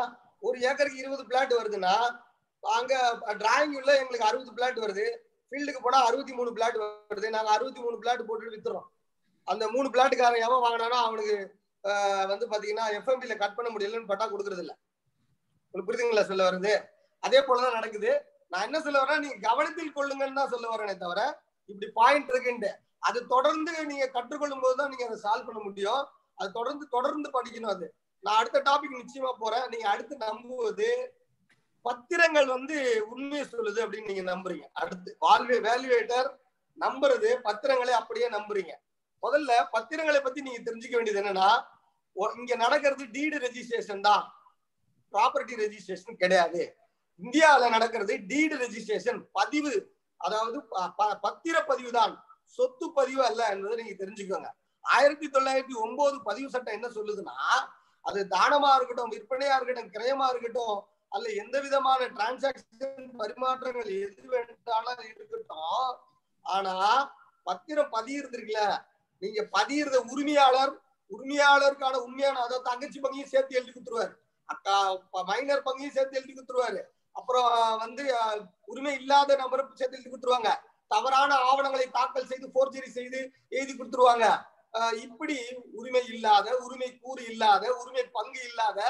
ஒரு 0.46 0.56
ஏக்கருக்கு 0.68 1.02
இருபது 1.02 1.24
பிளாட் 1.30 1.54
வருதுன்னா 1.60 1.94
அங்க 2.62 2.94
டிராயிங் 3.42 3.74
உள்ள 3.80 3.90
எங்களுக்கு 4.00 4.28
அறுபது 4.28 4.52
பிளாட் 4.56 4.78
வருது. 4.84 5.06
ஃபீல்டுக்கு 5.52 5.80
போனா 5.84 5.98
அறுபத்தி 6.08 6.32
மூணு 6.38 6.50
பிளாட் 6.56 6.78
வருது. 6.82 7.28
நாங்க 7.36 7.50
அறுபத்தி 7.56 7.80
மூணு 7.84 7.96
பிளாட் 8.02 8.28
போட்டு 8.28 8.54
வித்துறோம். 8.54 8.86
அந்த 9.48 9.64
மூணு 9.74 9.88
பிளாட்டுக்காரன் 9.94 10.44
எவன் 10.46 10.64
வாங்கினானோ 10.64 10.98
அவனுக்கு 11.06 11.36
வந்து 12.30 12.46
பாத்தீங்கன்னா 12.52 12.86
எஃப்எம்பில 12.98 13.34
கட் 13.42 13.56
பண்ண 13.58 13.68
முடியலன்னு 13.74 14.10
பட்டா 14.10 14.26
கொடுக்கறது 14.32 14.62
இல்ல. 14.64 14.72
உங்களுக்கு 15.68 15.88
புரியுதுங்களா 15.88 16.24
சொல்ல 16.30 16.44
வருது 16.48 16.72
அதே 17.22 17.40
போலதான் 17.48 17.78
நடக்குது. 17.78 18.10
நான் 18.52 18.66
என்ன 18.68 18.78
சொல்ல 18.84 19.00
வரேன் 19.02 19.22
நீங்க 19.24 19.38
கவனத்தில் 19.48 19.96
கொள்ளுங்கன்னு 19.98 20.40
தான் 20.40 20.52
சொல்ல 20.54 20.68
வரேனே 20.74 20.94
தவிர 21.04 21.22
இப்படி 21.70 21.88
பாயிண்ட் 21.98 22.30
இருக்குன்ட்டு. 22.32 22.70
அது 23.08 23.18
தொடர்ந்து 23.34 23.72
நீங்க 23.90 24.06
கற்றுக்கொள்ளும் 24.16 24.62
போது 24.64 24.76
தான் 24.80 24.90
நீங்க 24.92 25.04
அதை 25.08 25.18
சால்வ் 25.26 25.46
பண்ண 25.48 25.60
முடியும். 25.68 26.02
அது 26.40 26.50
தொடர்ந்து 26.58 26.84
தொடர்ந்து 26.96 27.28
படிக்கணும் 27.36 27.74
அது. 27.76 27.86
நான் 28.24 28.38
அடுத்த 28.40 28.58
டாபிக் 28.68 29.00
நிச்சயமா 29.00 29.32
போறேன். 29.42 29.66
நீங்க 29.72 29.86
அடுத்து 29.94 30.14
நம்புவது 30.26 30.90
பத்திரங்கள் 31.86 32.48
வந்து 32.54 32.76
உண்மையை 33.12 33.44
சொல்லுது 33.52 33.78
அப்படின்னு 33.84 34.10
நீங்க 34.12 34.24
நம்புறீங்க. 34.32 34.66
அடுத்து 34.80 35.10
வால்வே 35.24 35.58
வேல்யூவேட்டர் 35.68 36.28
நம்புறது 36.78 37.30
பத்திரங்களை 37.46 37.92
அப்படியே 38.00 38.26
நம்புறீங்க. 38.34 38.72
முதல்ல 39.24 39.52
பத்திரங்களை 39.74 40.20
பத்தி 40.26 40.40
நீங்க 40.46 40.60
தெரிஞ்சுக்க 40.66 40.94
வேண்டியது 40.98 41.22
என்னன்னா 41.22 41.48
இங்க 42.40 42.54
நடக்கிறது 42.64 43.04
டீடு 43.16 43.36
ரெஜிஸ்ட்ரேஷன் 43.46 44.04
தான். 44.08 44.24
ப்ராப்பர்ட்டி 45.12 45.54
ரெஜிஸ்ட்ரேஷன் 45.64 46.20
கிடையாது. 46.22 46.62
இந்தியாவில் 47.22 47.74
நடக்கிறது 47.76 48.14
டீடு 48.30 48.54
ரெஜிஸ்ட்ரேஷன் 48.64 49.20
பதிவு 49.38 49.72
அதாவது 50.20 50.62
ப- 50.62 50.88
ப- 50.88 51.18
பத்திர 51.22 51.66
பதிவு 51.66 51.92
தான் 51.92 52.24
சொத்து 52.44 52.92
பதிவு 52.92 53.24
அல்ல 53.24 53.46
என்பதை 53.46 53.84
நீங்க 53.84 54.04
தெரிஞ்சுக்கோங்க. 54.04 54.46
ஆயிரத்தி 54.80 55.28
தொள்ளாயிரத்தி 55.28 55.76
ஒன்பது 55.80 56.22
பதிவு 56.22 56.50
சட்டம் 56.50 56.74
என்ன 56.74 56.88
சொல்லுதுன்னா 56.88 57.68
அது 58.00 58.26
தானமா 58.30 58.74
இருக்கட்டும் 58.74 59.10
விற்பனையா 59.10 59.60
இருக்கட்டும் 59.60 59.90
கிரயமா 59.90 60.28
இருக்கட்டும் 60.28 60.86
அல்ல 61.08 61.28
எந்த 61.32 61.60
விதமான 61.60 62.06
டிரான்சாக்சன் 62.06 63.10
பரிமாற்றங்கள் 63.18 64.00
எது 64.00 64.28
வேண்டாலும் 64.28 65.04
இருக்கட்டும். 65.14 65.98
ஆனா 66.42 66.74
பத்திரம் 67.42 67.92
பதியிறது 67.92 68.82
நீங்க 69.18 69.46
பதியிருந்த 69.50 70.00
உரிமையாளர் 70.00 70.80
உரிமையாளருக்கான 71.18 71.94
உண்மையான 71.94 72.38
அதாவது 72.38 72.70
தங்கச்சி 72.70 73.00
பங்கையும் 73.00 73.28
சேர்த்து 73.28 73.56
எழுதி 73.56 73.80
கொடுத்துருவாரு. 73.80 74.14
அக்கா 74.44 74.98
மைனர் 75.10 75.62
பங்கையும் 75.62 75.92
சேர்த்து 75.92 76.16
எழுதி 76.16 76.34
கொடுத்துருவாரு. 76.34 76.82
அப்புறம் 77.20 77.78
வந்து 77.84 78.04
உரிமை 78.72 78.94
இல்லாத 79.00 79.36
நபரும் 79.42 79.74
சேர்த்து 79.74 79.98
எழுதி 79.98 80.10
கொடுத்துருவாங்க. 80.10 80.50
தவறான 80.94 81.34
ஆவணங்களை 81.50 81.86
தாக்கல் 81.98 82.30
செய்து 82.30 82.46
போர்ஜரி 82.54 82.88
செய்து 82.98 83.18
எழுதி 83.48 83.74
கொடுத்துருவாங்க. 83.74 84.26
இப்படி 85.04 85.36
உரிமை 85.78 86.02
இல்லாத 86.14 86.56
உரிமை 86.64 86.88
கூறு 87.02 87.22
இல்லாத 87.30 87.64
உரிமை 87.82 88.02
பங்கு 88.16 88.40
இல்லாத 88.48 88.80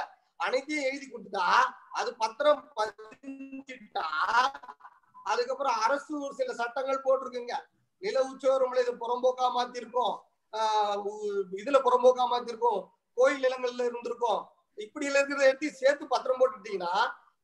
அனைத்தையும் 0.47 0.89
எழுதி 0.91 1.07
கொடுத்துட்டா 1.07 1.47
அது 1.99 2.11
பத்திரம் 2.23 2.63
பதிஞ்சிட்டா 2.77 4.07
அதுக்கப்புறம் 5.31 5.79
அரசு 5.87 6.13
ஒரு 6.25 6.35
சில 6.39 6.53
சட்டங்கள் 6.61 7.05
போட்டிருக்குங்க. 7.07 7.55
நில 8.03 8.21
உச்சவரம்ல 8.29 8.83
இது 8.85 8.93
புறம்போக்கா 9.03 9.47
மாத்திருக்கோம். 9.57 10.15
ஆஹ் 10.57 11.01
இதுல 11.63 11.79
புறம்போக்கா 11.87 12.25
மாத்திருக்கோம். 12.33 12.81
கோயில் 13.19 13.45
நிலங்கள்ல 13.45 13.89
இருந்திருக்கும். 13.91 14.41
இப்படி 14.85 15.09
இருக்கிறத 15.09 15.43
எடுத்து 15.49 15.69
சேர்த்து 15.81 16.05
பத்திரம் 16.13 16.41
போட்டுட்டீங்கன்னா 16.41 16.95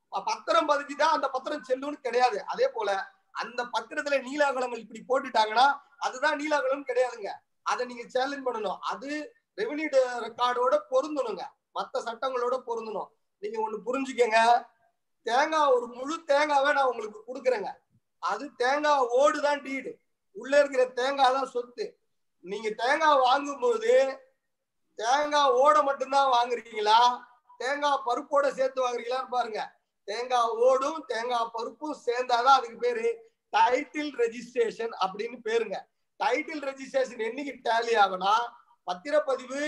பத்திரம் 0.09 0.69
பதிஞ்சுதான் 0.69 1.15
அந்த 1.17 1.29
பத்திரம் 1.29 1.65
செல்லும்னு 1.69 2.01
கிடையாது. 2.01 2.45
அதே 2.45 2.69
போல 2.69 3.11
அந்த 3.33 3.65
பத்திரத்துல 3.65 4.23
நீலாகலங்கள் 4.23 4.85
இப்படி 4.85 5.29
போட்டுட்டாங்கன்னா 5.29 5.79
அதுதான் 5.99 6.39
நீலாகலம் 6.39 6.87
கிடையாதுங்க. 6.87 7.33
அதை 7.63 7.87
நீங்க 7.87 8.09
சேலஞ்ச் 8.09 8.47
பண்ணணும். 8.47 8.79
அது 8.79 9.35
ரெவன்யூ 9.57 9.97
ரெக்கார்டோட 10.19 10.79
பொருந்தணுங்க. 10.91 11.43
மற்ற 11.73 12.03
சட்டங்களோட 12.03 12.63
பொருந்தணும். 12.67 13.07
நீங்க 13.39 13.69
ஒண்ணு 13.69 13.79
புரிஞ்சுக்கங்க. 13.87 14.67
தேங்காய் 15.23 15.71
ஒரு 15.71 15.87
முழு 15.87 16.25
தேங்காவை 16.27 16.73
நான் 16.73 16.85
உங்களுக்கு 16.85 17.35
கொடுக்குறேங்க. 17.35 17.73
அது 18.19 18.55
தேங்காய் 18.55 18.99
ஓடு 18.99 19.41
தான் 19.41 19.61
டீடு 19.61 19.95
உள்ள 20.33 20.59
இருக்கிற 20.59 20.85
தேங்காய் 20.85 21.33
தான் 21.33 21.47
சொத்து. 21.47 21.99
நீங்க 22.41 22.71
தேங்காய் 22.71 23.19
வாங்கும்போது 23.19 24.21
தேங்காய் 24.95 25.51
ஓட 25.51 25.83
மட்டும்தான் 25.83 26.33
வாங்குறீங்களா? 26.33 27.25
தேங்காய் 27.59 28.03
பருப்போட 28.07 28.51
சேர்த்து 28.51 28.89
வாங்குறீங்களான்னு 28.89 29.29
பாருங்க. 29.29 29.76
தேங்காய் 30.07 30.55
ஓடும் 30.67 31.05
தேங்காய் 31.07 31.51
பருப்பும் 31.53 32.01
சேர்ந்தாதான் 32.07 32.57
அதுக்கு 32.59 32.77
பேரு 32.77 33.07
டைட்டில் 33.57 34.13
ரெஜிஸ்ட்ரேஷன் 34.23 34.93
அப்படின்னு 35.01 35.39
பேருங்க. 35.45 35.77
டைட்டில் 36.25 36.65
ரெஜிஸ்ட்ரேஷன் 36.69 37.25
என்னைக்கு 37.29 37.55
டேலி 37.65 37.95
ஆகும்னா 38.03 38.35
பத்திரப்பதிவு 38.87 39.63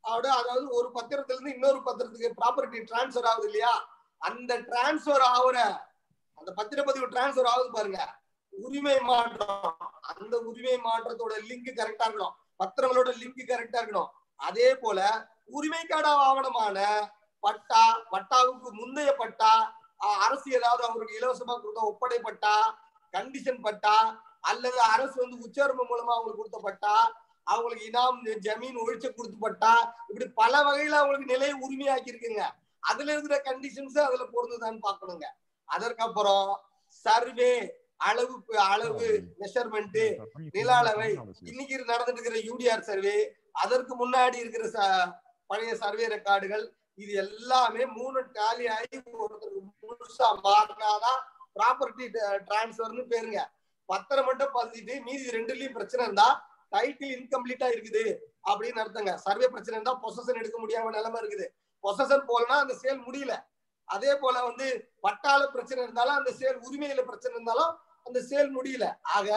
அவட 0.00 0.26
அதாவது 0.32 0.66
ஒரு 0.68 0.88
பத்திரத்துல 0.94 1.32
இருந்து 1.32 1.52
இன்னொரு 1.52 1.80
பத்திரத்துக்கு 1.86 2.30
ப்ராப்பர்ட்டி 2.40 2.80
டிரான்ஸ்ஃபர் 2.90 3.24
ஆகுது 3.24 3.44
இல்லையா? 3.44 3.72
அந்த 4.18 4.58
டிரான்ஸ்ஃபர் 4.58 5.24
ஆகுற 5.32 5.56
அந்த 6.34 6.50
பத்திரப்பதிவு 6.56 7.08
டிரான்ஸ்ஃபர் 7.14 7.50
ஆகுது 7.52 7.70
பாருங்க. 7.72 8.00
உரிமை 8.50 9.00
மாற்றம். 9.00 9.76
அந்த 10.00 10.38
உரிமை 10.38 10.74
மாற்றத்தோட 10.76 11.34
லிங்க் 11.48 11.70
கரெக்டா 11.76 12.04
இருக்கணும். 12.06 12.34
பத்திரங்களோட 12.58 13.10
லிங்க் 13.22 13.42
கரெக்டா 13.46 13.78
இருக்கணும். 13.80 14.10
அதே 14.36 14.74
போல 14.74 15.28
உரிமைக்கான 15.52 16.06
ஆவணமான 16.26 16.78
பட்டா 17.42 17.82
பட்டாவுக்கு 18.12 18.70
முந்தைய 18.78 19.10
பட்டா 19.16 19.52
அரசு 20.20 20.48
ஏதாவது 20.58 20.82
அவருக்கு 20.86 21.18
இலவசமா 21.18 21.54
கொடுத்த 21.54 21.80
ஒப்படை 21.84 22.18
பட்டா 22.20 22.54
கண்டிஷன் 23.14 23.62
பட்டா 23.62 23.96
அல்லது 24.44 24.78
அரசு 24.92 25.16
வந்து 25.22 25.36
உச்சவரம்பு 25.46 25.84
மூலமா 25.90 26.12
அவங்களுக்கு 26.14 26.42
கொடுத்த 26.42 26.60
பட்டா 26.64 26.94
அவங்களுக்கு 27.46 27.84
இனாம் 27.88 28.16
ஜமீன் 28.46 28.78
ஒழிச்ச 28.82 29.06
கொடுத்த 29.10 29.36
பட்டா 29.40 29.72
இப்படி 30.08 30.26
பல 30.34 30.54
வகையில 30.62 30.98
அவங்களுக்கு 31.00 31.32
நிலையை 31.32 31.54
உரிமையாக்கி 31.64 32.12
இருக்குங்க. 32.12 32.42
அதுல 32.82 33.12
இருக்கிற 33.12 33.36
கண்டிஷன்ஸ் 33.46 33.98
அதுல 34.06 34.24
பொருந்துதான்னு 34.34 34.80
பாக்கணுங்க 34.80 35.26
அதற்கப்புறம் 35.68 36.50
சர்வே 37.06 37.52
அளவு 38.00 38.34
அளவு 38.66 39.06
மெஷர்மெண்ட் 39.40 39.98
நில 40.56 40.68
அளவை 40.74 41.08
இன்னைக்கு 41.50 41.78
நடந்துட்டு 41.90 42.18
இருக்கிற 42.18 42.40
யூடிஆர் 42.44 42.88
சர்வே 42.90 43.16
அதற்கு 43.62 43.94
முன்னாடி 43.94 44.36
இருக்கிற 44.38 44.64
பழைய 45.50 45.72
சர்வே 45.76 46.06
ரெக்கார்டுகள் 46.14 46.64
இது 47.02 47.12
எல்லாமே 47.24 47.82
மூணு 47.98 48.18
டேலி 48.36 48.64
ஆகி 48.76 48.96
ஒருத்தருக்கு 49.24 49.60
முழுசா 49.82 50.28
மாறினாதான் 50.46 51.20
ப்ராப்பர்ட்டி 51.56 52.06
டிரான்ஸ்ஃபர்னு 52.48 53.04
பேருங்க. 53.12 53.40
பத்திரம் 53.88 54.26
மட்டும் 54.28 54.54
பதிஞ்சிட்டு 54.56 54.94
மீதி 55.06 55.36
ரெண்டுலயும் 55.36 55.76
பிரச்சனை 55.76 56.02
இருந்தா 56.06 56.28
டைட்டில் 56.74 57.14
இன்கம்ப்ளீட்டா 57.16 57.68
இருக்குது 57.74 58.04
அப்படின்னு 58.50 58.82
அர்த்தங்க. 58.82 59.12
சர்வே 59.26 59.46
பிரச்சனை 59.54 59.76
இருந்தா 59.76 59.94
பொசஷன் 60.04 60.40
எடுக்க 60.42 60.56
முடியாம 60.64 60.90
நிலைமை 60.96 61.20
இருக்குது. 61.22 61.46
பொசஷன் 61.84 62.26
போலனா 62.30 62.56
அந்த 62.64 62.74
சேல் 62.82 63.00
முடியல. 63.06 63.34
அதே 63.88 64.12
போல 64.22 64.36
வந்து 64.48 64.66
பட்டால 65.06 65.42
பிரச்சனை 65.54 65.80
இருந்தாலும் 65.84 66.18
அந்த 66.20 66.30
சேல் 66.40 66.58
உரிமையில 66.66 67.02
பிரச்சனை 67.10 67.34
இருந்தாலும் 67.36 67.72
அந்த 68.06 68.18
சேல் 68.30 68.50
முடியல. 68.58 68.86
ஆக 69.16 69.28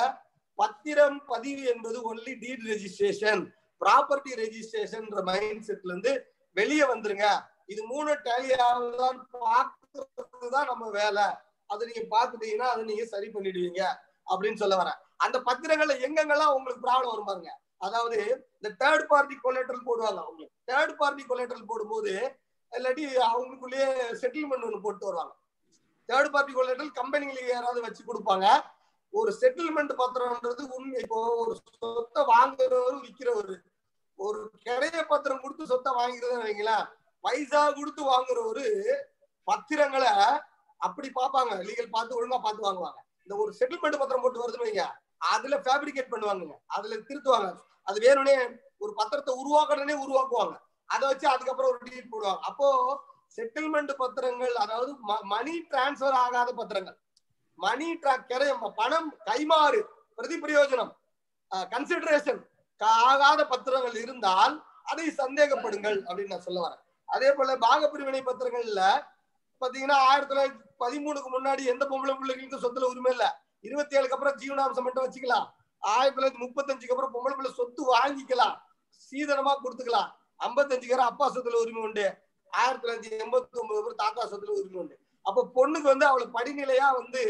பத்திரம் 0.59 1.19
பதிவு 1.31 1.63
என்பது 1.73 1.97
only 2.09 2.33
deed 2.43 2.65
registration 2.71 3.43
property 3.81 4.33
registration 4.43 5.07
mind 5.29 5.65
செட்ல 5.69 5.91
இருந்து 5.93 6.13
வெளியே 6.55 6.85
வந்துருங்க. 6.93 7.27
இது 7.67 7.81
மூணு 7.93 8.11
டேலி 8.27 8.49
பார்க்கறதுதான் 9.45 10.69
நம்ம 10.71 10.89
வேலை. 10.99 11.25
அதை 11.69 11.81
நீங்க 11.89 12.03
பாத்துட்டீங்கன்னா 12.15 12.67
அதை 12.73 12.83
நீங்க 12.83 13.05
சரி 13.05 13.27
பண்ணிடுவீங்க 13.33 13.81
அப்படின்னு 14.31 14.61
சொல்ல 14.63 14.75
வரேன். 14.81 14.99
அந்த 15.25 15.37
பத்திரங்கள்ல 15.47 15.95
எங்கெங்கெல்லாம் 16.05 16.55
உங்களுக்கு 16.57 16.85
ப்ராப்ளம் 16.87 17.13
வரும் 17.13 17.29
பாருங்க. 17.31 17.51
அதாவது 17.77 18.17
இந்த 18.57 18.69
தேர்ட் 18.81 19.05
பார்ட்டி 19.11 19.35
கொலேட்டரல் 19.43 19.87
போடுவாங்க. 19.89 20.19
அவங்க 20.25 20.43
தேர்ட் 20.69 20.93
பார்ட்டி 21.01 21.23
கொலேட்டரல் 21.29 21.69
போடும்போது 21.71 22.13
இல்லாட்டி 22.71 23.05
அவங்களுக்குள்ளேயே 23.29 23.87
செட்டில்மெண்ட் 24.21 24.67
ஒன்று 24.67 24.85
போட்டு 24.85 25.07
வருவாங்க. 25.07 25.33
தேர்ட் 26.09 26.33
பார்ட்டி 26.35 26.53
கொலேட்டரல் 26.53 26.93
கம்பெனிகளுக்கு 26.99 27.51
யாராவது 27.53 27.81
வச்சு 27.81 28.03
கொடுப்பாங்க. 28.09 28.47
ஒரு 29.13 29.31
செட்டில்மெண்ட் 29.41 29.93
பத்திரம்ன்றது 30.01 30.63
உண்மை 30.75 30.99
இப்போ 31.01 31.19
ஒரு 31.43 31.53
சொத்தை 31.81 32.21
வாங்குறவர் 32.33 32.97
விற்கிறவர் 33.05 33.55
ஒரு 34.19 34.39
கிடைய 34.65 35.01
பத்திரம் 35.07 35.41
கொடுத்து 35.41 35.71
சொத்தை 35.71 35.91
வாங்கிறதுன்னு 35.99 36.47
வைங்களேன். 36.49 36.85
பைசா 37.25 37.61
கொடுத்து 37.77 38.01
வாங்குறவரு 38.11 38.67
பத்திரங்களை 39.49 40.11
அப்படி 40.87 41.07
பார்ப்பாங்க. 41.19 41.53
லீகல் 41.67 41.93
பார்த்து 41.95 42.17
ஒழுங்கா 42.19 42.39
பார்த்து 42.45 42.67
வாங்குவாங்க. 42.67 42.99
இந்த 43.23 43.33
ஒரு 43.43 43.51
செட்டில்மெண்ட் 43.59 44.01
பத்திரம் 44.01 44.23
போட்டு 44.23 44.43
வருதுன்னு 44.43 44.67
வைங்க. 44.67 44.85
அதுல 45.33 45.55
ஃபேப்ரிகேட் 45.65 46.11
பண்ணுவாங்க 46.13 46.55
அதுல 46.75 46.95
திருத்துவாங்க. 47.09 47.49
அது 47.89 47.97
வேணும்னே 48.05 48.35
ஒரு 48.83 48.91
பத்திரத்தை 48.99 49.33
உருவாக்கணும்னே 49.41 49.95
உருவாக்குவாங்க. 50.05 50.55
அதை 50.89 51.03
வச்சு 51.09 51.27
அதுக்கப்புறம் 51.33 51.71
ஒரு 51.73 51.79
டீட் 51.87 52.11
போடுவாங்க. 52.13 52.41
அப்போ 52.49 52.67
செட்டில்மெண்ட் 53.37 53.93
பத்திரங்கள் 54.01 54.55
அதாவது 54.63 54.91
மணி 55.33 55.53
டிரான்ஸ்பர் 55.71 56.17
ஆகாத 56.23 56.49
பத்திரங்கள். 56.59 56.97
மணி 57.59 57.87
கிரையம் 58.31 58.65
பணம் 58.79 59.09
கைமாறு 59.29 59.81
பிரதி 60.17 60.37
பிரயோஜனம் 60.43 60.91
கன்சிடரேஷன் 61.73 62.41
ஆகாத 63.09 63.41
பத்திரங்கள் 63.53 63.97
இருந்தால் 64.03 64.55
அதை 64.91 65.07
சந்தேகப்படுங்கள் 65.21 65.97
அப்படின்னு 66.07 66.33
நான் 66.33 66.47
சொல்ல 66.47 66.61
வரேன். 66.65 66.80
அதே 67.11 67.29
போல 67.33 67.55
பாகப்பிரிவினை 67.57 68.21
பத்திரங்கள்ல 68.25 68.83
பாத்தீங்கன்னா 69.61 69.97
ஆயிரத்தி 70.09 70.29
தொள்ளாயிரத்தி 70.31 70.61
பதிமூணுக்கு 70.79 71.29
முன்னாடி 71.35 71.63
எந்த 71.63 71.83
பொம்பளை 71.85 72.13
பிள்ளைகளுக்கு 72.17 72.61
சொத்துல 72.63 72.89
உரிமை 72.91 73.11
இல்ல? 73.11 73.25
இருபத்தி 73.61 73.97
ஏழுக்கு 73.97 74.15
அப்புறம் 74.17 74.37
ஜீவனாம்சம் 74.37 74.85
மட்டும் 74.85 75.05
வச்சுக்கலாம். 75.05 75.45
ஆயிரத்தி 75.79 76.17
தொள்ளாயிரத்தி 76.17 76.41
முப்பத்தஞ்சுக்கு 76.45 76.93
அப்புறம் 76.95 77.13
பொம்பளை 77.13 77.35
பிள்ளை 77.35 77.51
சொத்து 77.51 77.81
வாங்கிக்கலாம். 77.95 78.55
சீதனமா 79.11 79.53
கொடுத்துக்கலாம். 79.63 80.09
ஐம்பத்தஞ்சுக்கு 80.39 80.95
அப்புறம் 80.95 81.11
அப்பா 81.11 81.25
சொத்துல 81.35 81.61
உரிமை 81.61 81.81
உண்டு. 81.83 82.05
ஆயிரத்தி 82.51 82.83
தொள்ளாயிரத்தி 82.83 83.19
எண்பத்தி 83.19 83.59
ஒன்பது 83.61 83.79
அப்புறம் 83.81 84.01
தாத்தா 84.03 84.21
சொத்துல 84.31 84.55
உரிமை 84.59 84.79
உண்டு. 84.81 84.95
அப்ப 85.25 85.51
பொண்ணுக்கு 85.55 85.87
வந்து 85.93 86.05
அவளுக்கு 86.05 86.37
படிநிலையா 86.39 86.87
வந்து 86.93 87.23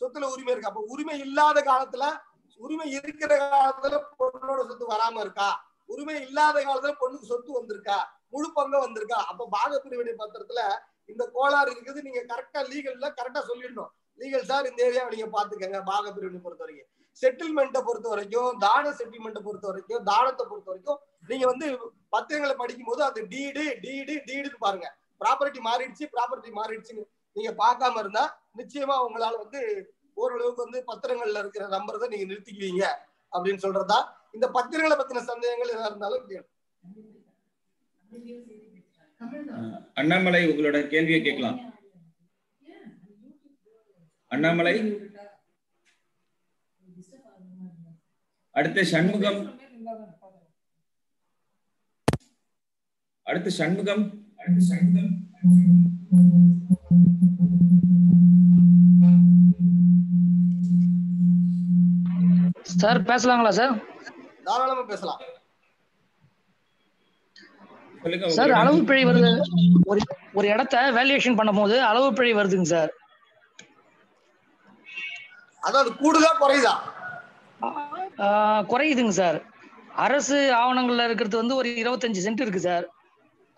சொத்துல 0.00 0.24
உரிமை 0.32 0.52
இருக்கு. 0.52 0.70
அப்ப 0.70 0.84
உரிமை 0.86 1.18
இல்லாத 1.20 1.60
காலத்துல 1.60 2.04
உரிமை 2.56 2.90
இருக்கிற 2.90 3.32
காலத்துல 3.52 3.96
பொண்ணோட 4.18 4.60
சொத்து 4.66 4.86
வராம 4.88 5.20
இருக்கா? 5.20 5.48
உரிமை 5.88 6.16
இல்லாத 6.26 6.56
காலத்துல 6.60 6.94
பொண்ணுக்கு 7.02 7.30
சொத்து 7.32 7.50
வந்திருக்கா? 7.58 7.98
முழு 8.34 8.48
பங்கு 8.58 8.78
வந்திருக்கா? 8.86 9.18
அப்ப 9.30 9.46
பாக 9.56 9.78
பிரிவினை 9.84 10.14
பத்திரத்துல 10.22 10.60
இந்த 11.12 11.24
கோளாறு 11.36 11.70
இருக்குது. 11.74 12.00
நீங்க 12.06 12.20
கரெக்டா 12.32 12.60
லீகல்ல 12.70 13.08
கரெக்டா 13.18 13.42
சொல்லிடணும். 13.50 13.90
லீகல் 14.20 14.48
சார் 14.50 14.68
இந்த 14.70 14.80
ஏரியாவை 14.88 15.10
நீங்க 15.14 15.28
பாத்துக்கங்க 15.36 15.80
பாக 15.92 16.04
பிரிவினை 16.12 16.40
பொறுத்த 16.46 16.64
வரைக்கும் 16.64 16.92
செட்டில்மெண்ட்டை 17.22 17.80
பொறுத்த 17.88 18.08
வரைக்கும் 18.12 18.56
தான 18.64 18.90
செட்டில்மெண்ட்டை 18.98 19.42
பொறுத்த 19.44 19.66
வரைக்கும் 19.70 20.02
தானத்தை 20.04 20.44
பொறுத்த 20.50 20.68
வரைக்கும் 20.70 20.98
நீங்க 21.28 21.44
வந்து 21.46 21.66
பத்திரங்களை 22.14 22.54
படிக்கும் 22.56 22.88
போது 22.90 23.02
அது 23.08 23.20
டீடு 23.32 23.64
டீடு 23.84 24.14
டீடுன்னு 24.28 24.64
பாருங்க. 24.66 24.88
ப்ராப்பர்ட்டி 25.20 25.60
மாறிடுச்சு 25.68 26.04
ப்ராப்பர்ட்டி 26.14 26.50
மாறிடுச்சுன்னு 26.58 27.04
நீங்க 27.36 27.50
பார்க்காம 27.62 27.98
இருந்தா 27.98 28.24
நிச்சயமா 28.56 28.96
உங்களால 29.06 29.34
வந்து 29.44 29.60
ஓரளவுக்கு 30.16 30.64
வந்து 30.64 30.78
பத்திரங்கள்ல 30.90 31.38
இருக்கிற 31.38 31.64
நம்பர் 31.68 32.02
தான் 32.02 32.12
நீங்க 32.14 32.26
நிறுத்திக்குவீங்க. 32.32 32.84
அப்படின்னு 33.32 33.62
சொல்றதா 33.64 33.98
இந்த 34.32 34.46
பத்திரங்களை 34.50 34.96
பத்தின 34.96 35.24
சந்தேகங்கள் 35.30 35.74
எதா 35.76 35.86
இருந்தாலும் 35.90 36.26
அண்ணாமலை 39.94 40.40
உங்களோட 40.48 40.76
கேள்வியை 40.86 41.20
கேட்கலாம். 41.22 41.58
அண்ணாமலை 44.30 44.74
அடுத்து 48.54 48.82
சண்முகம் 48.86 49.40
அடுத்து 53.26 53.50
சண்முகம். 53.50 54.04
அடுத்து 54.36 54.60
சண்முகம். 54.60 55.14
Sir 62.82 63.02
பேசலாங்களா 63.02 63.52
sir? 63.58 63.74
தாராளமா 64.46 64.82
பேசலாம். 64.82 65.20
சார் 68.36 68.52
அளவு 68.52 68.84
பிழை 68.84 69.04
வருது. 69.04 69.30
ஒரு 69.86 70.00
ஒரு 70.34 70.46
இடத்த 70.48 70.92
வேல்யூவேஷன் 70.96 71.38
பண்ணும்போது 71.38 71.76
அளவு 71.90 72.12
பிழை 72.12 72.34
வருதுங்க 72.34 72.68
சார். 72.74 72.92
அதாவது 75.62 75.90
கூடுதா 75.94 76.30
குறையுதா? 76.40 76.74
ஆஹ் 78.24 78.64
குறையுதுங்க 78.72 79.14
சார். 79.20 79.38
அரசு 80.04 80.38
ஆவணங்கள்ல 80.54 81.04
இருக்கிறது 81.04 81.36
வந்து 81.36 81.54
ஒரு 81.54 81.68
இருபத்தஞ்சு 81.82 82.24
சென்ட் 82.26 82.40
இருக்கு 82.40 82.60
சார். 82.60 82.86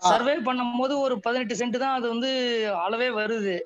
சர்வே 0.02 0.34
பண்ணும்போது 0.38 0.94
ஒரு 0.98 1.20
பதினெட்டு 1.20 1.54
சென்ட் 1.54 1.76
தான் 1.76 1.94
அது 1.94 2.08
வந்து 2.08 2.30
அளவே 2.84 3.08
வருது. 3.10 3.56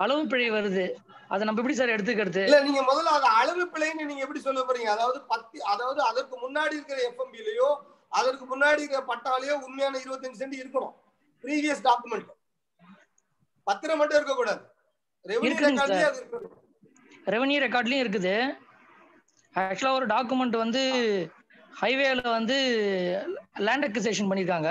அளவு 0.00 0.26
பிழை 0.26 0.50
வருது. 0.50 0.84
அதை 1.32 1.42
நம்ம 1.46 1.60
எப்படி 1.62 1.76
சார் 1.78 1.94
எடுத்துக்கிறது? 1.94 2.42
இல்ல 2.48 2.58
நீங்க 2.66 2.80
முதல்ல 2.90 3.12
அது 3.18 3.26
அளவு 3.40 3.64
பிழைன்னு 3.74 4.08
நீங்க 4.10 4.22
எப்படி 4.26 4.40
சொல்ல 4.46 4.60
போறீங்க? 4.68 4.88
அதாவது 4.96 5.18
பத்து 5.32 5.56
அதாவது 5.72 6.00
அதற்கு 6.10 6.36
முன்னாடி 6.44 6.74
இருக்கிற 6.78 6.98
எஃப்எம்பிலயோ 7.10 7.68
அதற்கு 8.18 8.44
முன்னாடி 8.52 8.80
இருக்கிற 8.82 9.02
பட்டாலேயோ 9.12 9.54
உண்மையான 9.66 9.94
இருபத்தஞ்சு 10.04 10.40
சென்ட் 10.42 10.60
இருக்கணும். 10.62 10.94
ப்ரீவியஸ் 11.44 11.84
டாக்குமெண்ட் 11.88 12.28
பத்திரம் 13.66 13.98
மட்டும் 14.00 14.18
இருக்கக்கூடாது. 14.18 14.62
ரெவன்யூ 15.24 15.48
இருக்குதுங்க 15.48 15.80
ரெக்கார்ட்லயே 15.80 16.04
சார். 16.04 16.12
அது 16.12 16.20
இருக்கணும். 16.22 16.52
ரெவன்யூ 17.34 17.58
ரெக்கார்ட்லயும் 17.66 18.04
இருக்குது. 18.04 18.34
ஆக்சுவலா 19.54 19.96
ஒரு 19.98 20.06
டாக்குமெண்ட் 20.14 20.56
வந்து 20.64 20.82
ஹைவேல 21.80 22.22
வந்து 22.38 22.56
லேண்ட் 23.66 23.86
அக்விசேஷன் 23.88 24.30
பண்ணிருக்காங்க. 24.30 24.70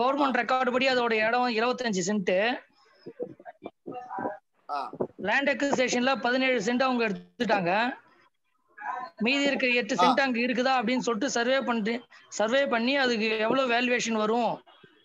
கவர்மெண்ட் 0.00 0.38
ரெக்கார்டு 0.42 0.74
படி 0.74 0.86
அதோட 0.92 1.14
இடம் 1.26 1.56
இருபத்தஞ்சு 1.58 2.04
சென்ட். 2.08 2.34
லேண்ட் 5.28 5.50
அக்விசேஷன்ல 5.52 6.12
பதினேழு 6.26 6.58
சென்ட் 6.66 6.86
அவங்க 6.86 7.02
எடுத்துட்டாங்க. 7.08 7.72
மீதி 9.26 9.44
இருக்க 9.48 9.66
எட்டு 9.80 9.94
சென்ட் 10.00 10.22
அங்க 10.24 10.38
இருக்குதா 10.46 10.72
அப்படின்னு 10.78 11.04
சொல்லிட்டு 11.06 11.34
சர்வே 11.36 11.58
பண்ணி 11.68 11.94
சர்வே 12.38 12.62
பண்ணி 12.72 12.94
அதுக்கு 13.04 13.28
எவ்வளவு 13.46 13.72
வேல்யூவேஷன் 13.74 14.22
வரும் 14.24 14.52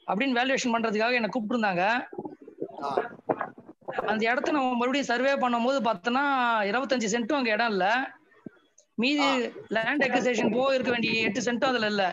அப்படின்னு 0.10 0.38
வேல்யூவேஷன் 0.40 0.74
பண்றதுக்காக 0.76 1.20
என்ன 1.20 1.30
கூப்பிட்டுருந்தாங்க. 1.34 1.84
அந்த 4.12 4.22
இடத்த 4.32 4.54
நம்ம 4.56 4.76
மறுபடியும் 4.80 5.12
சர்வே 5.12 5.34
பண்ணும்போது 5.44 5.80
பார்த்தோன்னா 5.88 6.26
இருபத்தஞ்சு 6.72 7.12
சென்ட்டும் 7.14 7.40
அங்க 7.40 7.52
இடம் 7.56 7.72
இல்ல. 7.76 7.86
மீதி 8.98 9.28
லேண்ட் 9.76 10.06
அக்விசேஷன் 10.08 10.56
போக 10.58 10.74
இருக்க 10.76 10.92
வேண்டிய 10.96 11.28
எட்டு 11.28 11.46
சென்ட்டும் 11.48 11.72
அதுல 11.74 11.90
இல்ல. 11.94 12.04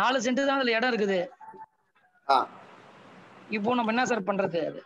நாலு 0.00 0.18
சென்ட் 0.24 0.40
தான் 0.48 0.58
அதுல 0.58 0.76
இடம் 0.76 0.92
இருக்குது. 0.92 1.18
இப்போ 3.56 3.74
நம்ம 3.78 3.92
என்ன 3.94 4.04
சார் 4.10 4.28
பண்றது? 4.30 4.60
அது 4.70 4.80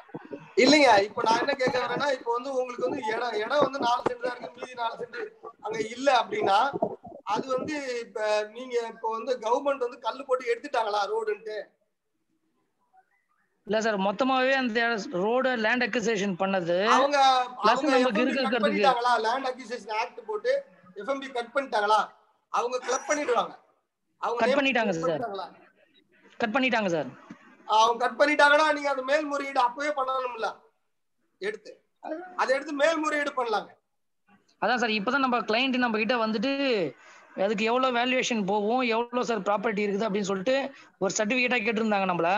இல்லைங்க 0.56 0.90
இப்ப 1.04 1.22
நான் 1.26 1.40
என்ன 1.42 1.52
கேட்க 1.54 1.76
வரேன்னா 1.80 2.08
இப்ப 2.16 2.28
வந்து 2.32 2.50
உங்களுக்கு 2.54 2.86
வந்து 2.86 3.02
இடம் 3.10 3.36
இடம் 3.42 3.64
வந்து 3.66 3.80
நாலு 3.84 4.02
சென்ட் 4.06 4.24
தான் 4.24 4.34
இருக்கு 4.34 4.56
மீதி 4.56 4.74
நாலு 4.80 4.96
சென்ட் 5.00 5.18
அங்க 5.64 5.78
இல்ல 5.94 6.08
அப்படின்னா 6.20 6.58
அது 7.32 7.44
வந்து 7.48 7.74
இப்ப 8.04 8.20
நீங்க 8.54 8.74
இப்ப 8.92 9.06
வந்து 9.10 9.32
கவர்மெண்ட் 9.44 9.86
வந்து 9.86 10.04
கல்லு 10.06 10.22
போட்டு 10.24 10.50
எடுத்துட்டாங்களா 10.52 11.02
ரோடுன்ட்டு 11.12 11.58
இல்ல 13.66 13.80
சார் 13.82 13.98
மொத்தமாவே 14.04 14.52
அந்த 14.58 14.84
ரோடு 15.22 15.50
லேண்ட் 15.64 15.84
அக்விசேஷன் 15.86 16.36
பண்ணது 16.38 16.76
அவங்க 16.94 17.18
அவங்க 17.64 17.90
நமக்கு 17.96 18.22
இருக்கிறதுக்கு. 18.24 18.84
லேண்ட் 19.26 19.48
அக்யூசேஷன் 19.50 19.94
ஆக்ட் 19.98 20.20
போட்டு 20.26 20.52
எஃப்எம்பி 20.96 21.28
கட் 21.36 21.52
பண்ணிட்டாங்களா 21.54 22.00
அவங்க 22.52 22.76
கிளப் 22.86 23.08
பண்ணிடுவாங்க 23.08 23.52
அவங்க 24.22 24.40
name 24.42 24.56
பண்ணிட்டாங்க. 24.56 24.92
பண்ணிட்டாங்களா? 24.96 25.46
கட் 26.40 26.54
பண்ணிட்டாங்க 26.54 26.90
சார் 26.90 27.10
அவங்க 27.76 27.98
கட் 28.02 28.18
பண்ணிட்டாங்கன்னா 28.20 28.66
நீங்க 28.76 28.88
அந்த 28.92 29.02
மேல்முறையீடு 29.10 29.60
அப்பவே 29.66 29.90
பண்ணணும்ல. 29.98 30.48
எடுத்து. 31.40 31.72
அதை 32.40 32.50
எடுத்து 32.56 32.72
மேல்முறையீடு 32.82 33.32
பண்ணலாங்க. 33.38 33.70
அதான் 34.62 34.80
சார் 34.82 34.98
இப்பதான் 34.98 35.24
நம்ம 35.26 35.38
கிளைண்ட் 35.50 35.84
நம்ம 35.84 35.98
கிட்ட 35.98 36.16
வந்துட்டு 36.24 36.52
அதுக்கு 37.44 37.64
எவ்வளவு 37.70 37.96
வேல்யூவேஷன் 37.98 38.42
போகும்? 38.50 38.82
எவ்வளவு 38.94 39.28
சார் 39.28 39.46
ப்ராப்பர்ட்டி 39.48 39.84
இருக்குது? 39.84 40.06
அப்படின்னு 40.06 40.30
சொல்லிட்டு 40.30 40.56
ஒரு 41.02 41.12
சர்டிபிகேட்டா 41.18 41.58
கேட்டிருந்தாங்க 41.66 42.08
நம்மள. 42.12 42.30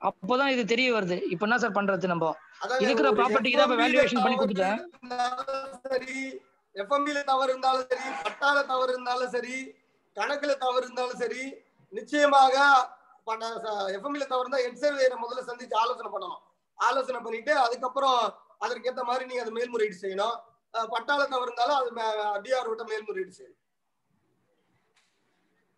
அப்போதான் 0.00 0.52
இது 0.54 0.62
தெரிய 0.72 0.88
வருது. 0.96 1.16
இப்போ 1.32 1.44
என்ன 1.46 1.56
சார் 1.62 1.76
பண்றது 1.78 2.12
நம்ம? 2.12 2.26
இருக்கிற 2.84 3.06
ஒரு 3.10 3.18
property 3.20 3.48
க்கு 3.50 3.60
தான் 3.60 3.72
valuation 3.82 4.18
பண்ணி 4.24 4.36
கொடுத்துட்டேன். 4.36 4.80
சரி 5.86 6.14
எஃப்எம்பில 6.74 7.20
தவறு 7.30 7.50
இருந்தாலும் 7.52 7.86
சரி 7.90 8.06
பட்டால 8.24 8.58
தவறு 8.72 8.90
இருந்தாலும் 8.94 9.32
சரி 9.36 9.56
கணக்குல 10.16 10.52
தவறு 10.64 10.84
இருந்தாலும் 10.86 11.20
சரி 11.22 11.42
நிச்சயமாக 11.92 12.54
எஃப்எம்பில 13.96 14.26
தவறு 14.32 14.44
இருந்தா 14.44 14.60
எட் 14.66 14.80
சர்வேயரை 14.82 15.16
முதல்ல 15.24 15.42
சந்திச்சு 15.48 15.76
ஆலோசனை 15.82 16.10
பண்ணணும். 16.14 16.40
ஆலோசனை 16.78 17.20
பண்ணிட்டு 17.26 17.52
அதுக்கப்புறம் 17.66 18.18
அதற்கேத்த 18.64 19.02
மாதிரி 19.08 19.24
நீங்க 19.28 19.42
அதை 19.44 19.52
மேல்முறையீடு 19.58 20.02
செய்யணும். 20.02 20.36
பட்டாள 20.94 21.20
தவறு 21.34 21.48
இருந்தாலும் 21.48 21.78
அது 21.78 21.90
டிஆர் 22.44 22.70
விட்ட 22.70 22.84
மேல்முறையீடு 22.92 23.32
செய்யணும். 23.38 23.60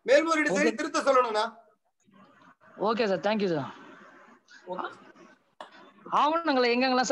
மேல்முறையீடு 0.06 0.54
செய்து 0.56 0.78
திருத்த 0.80 0.98
சொல்லணும்னா 1.08 1.44
ஓகே 2.88 3.06
சார் 3.10 3.24
தேங்க்யூ 3.26 3.48
சார் 3.54 3.70
ஆவணங்களை 6.20 6.68
எங்கெங்கெல்லாம் 6.74 7.02
சார் 7.02 7.08